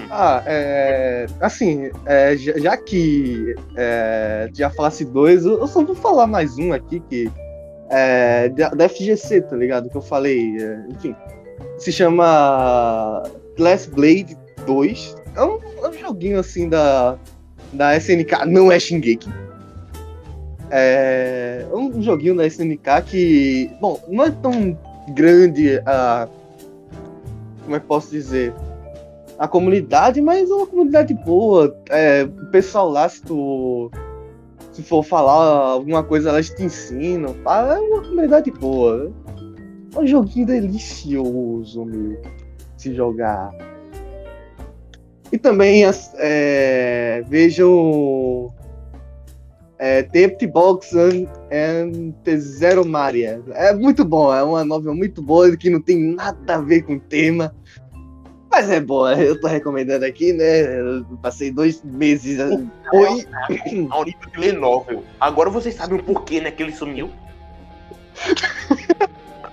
Ah, 0.10 0.42
é. 0.46 1.26
Assim, 1.42 1.92
é, 2.06 2.38
já, 2.38 2.58
já 2.58 2.78
que 2.78 3.56
é, 3.76 4.50
já 4.54 4.70
falasse 4.70 5.04
dois, 5.04 5.46
eu 5.46 5.60
eu 5.60 5.68
só 5.68 5.84
vou 5.84 5.96
falar 5.96 6.28
mais 6.28 6.58
um 6.58 6.72
aqui 6.72 7.02
que 7.02 7.30
é 7.90 8.48
da, 8.50 8.70
da 8.70 8.88
FGC, 8.88 9.42
tá 9.42 9.56
ligado? 9.58 9.90
Que 9.90 9.98
eu 9.98 10.02
falei, 10.02 10.56
é, 10.58 10.86
enfim. 10.90 11.13
Se 11.78 11.92
chama 11.92 13.24
Glass 13.58 13.86
Blade 13.86 14.38
2. 14.66 15.16
É 15.36 15.44
um, 15.44 15.60
é 15.84 15.90
um 15.90 15.94
joguinho 15.94 16.40
assim 16.40 16.70
da, 16.70 17.18
da 17.74 17.98
SNK, 17.98 18.46
não 18.48 18.72
é 18.72 18.80
Shingeki. 18.80 19.30
É 20.72 21.66
um 21.74 22.02
joguinho 22.02 22.36
da 22.38 22.48
SNK 22.48 23.02
que, 23.06 23.72
bom, 23.82 24.02
não 24.08 24.24
é 24.24 24.32
tão 24.32 24.78
grande 25.10 25.82
a. 25.86 26.30
Como 27.63 27.76
é 27.76 27.80
que 27.80 27.86
posso 27.86 28.12
dizer? 28.12 28.54
A 29.38 29.47
comunidade, 29.47 30.21
mas 30.21 30.50
é 30.50 30.54
uma 30.54 30.67
comunidade 30.67 31.13
boa. 31.13 31.76
É, 31.89 32.23
o 32.23 32.52
pessoal 32.52 32.89
lá, 32.89 33.08
se 33.08 33.21
tu 33.21 33.91
se 34.78 34.84
for 34.84 35.04
falar 35.04 35.71
alguma 35.71 36.04
coisa, 36.04 36.30
elas 36.30 36.52
te 36.52 36.63
ensinam. 36.63 37.36
É 37.47 37.80
uma 37.80 38.02
comunidade 38.04 38.52
boa. 38.52 39.12
É 39.95 40.00
um 40.00 40.06
joguinho 40.06 40.45
delicioso, 40.45 41.84
meu. 41.84 42.21
Se 42.78 42.93
jogar. 42.93 43.50
E 45.32 45.38
também 45.38 45.84
é, 46.19 47.23
vejam 47.28 48.54
é, 49.80 50.08
Box 50.47 50.95
and, 50.95 51.26
and 51.52 52.12
The 52.23 52.38
Zero 52.38 52.88
Maria. 52.88 53.41
É 53.54 53.73
muito 53.73 54.06
bom, 54.06 54.32
é 54.32 54.43
uma 54.43 54.63
novela 54.63 54.95
muito 54.95 55.23
boa 55.23 55.58
que 55.58 55.71
não 55.71 55.82
tem 55.82 56.13
nada 56.13 56.56
a 56.56 56.62
ver 56.62 56.84
com 56.84 56.97
o 56.97 57.00
tema. 57.00 57.52
Mas 58.58 58.72
é 58.72 58.80
boa, 58.80 59.13
eu 59.13 59.39
tô 59.39 59.46
recomendando 59.46 60.04
aqui, 60.04 60.34
né? 60.34 60.80
Eu 60.80 61.06
passei 61.22 61.52
dois 61.52 61.80
meses. 61.84 62.39
Oi. 62.91 63.28
ao 63.91 64.04
nível 64.04 64.32
de 64.32 64.39
Lenovel. 64.39 65.04
Agora 65.20 65.48
vocês 65.52 65.76
sabem 65.76 66.00
o 66.00 66.04
porquê, 66.04 66.41
né, 66.41 66.50
que 66.50 66.63
ele 66.63 66.72
sumiu? 66.72 67.12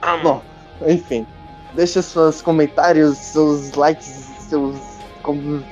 Ah, 0.01 0.17
Bom, 0.25 0.43
enfim. 0.87 1.27
Deixa 1.75 2.01
seus 2.01 2.41
comentários, 2.41 3.19
seus 3.19 3.75
likes, 3.75 4.07
seus, 4.49 4.75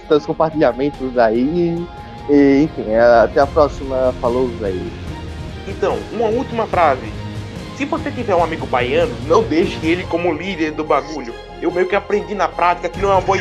seus 0.08 0.26
compartilhamentos 0.26 1.16
aí. 1.16 1.86
E, 2.28 2.64
enfim, 2.64 2.94
até 2.94 3.40
a 3.40 3.46
próxima. 3.46 4.14
Falou 4.20 4.50
aí. 4.62 4.92
Então, 5.66 5.98
uma 6.12 6.28
última 6.28 6.66
frase. 6.66 7.10
Se 7.78 7.86
você 7.86 8.10
tiver 8.10 8.34
um 8.34 8.44
amigo 8.44 8.66
baiano, 8.66 9.16
não 9.26 9.42
deixe 9.42 9.78
ele 9.86 10.04
como 10.04 10.34
líder 10.34 10.72
do 10.72 10.84
bagulho. 10.84 11.32
Eu 11.62 11.70
meio 11.70 11.86
que 11.86 11.94
aprendi 11.94 12.34
na 12.34 12.48
prática 12.48 12.88
que 12.88 13.00
não 13.00 13.10
é 13.10 13.14
uma 13.14 13.20
boa. 13.20 13.38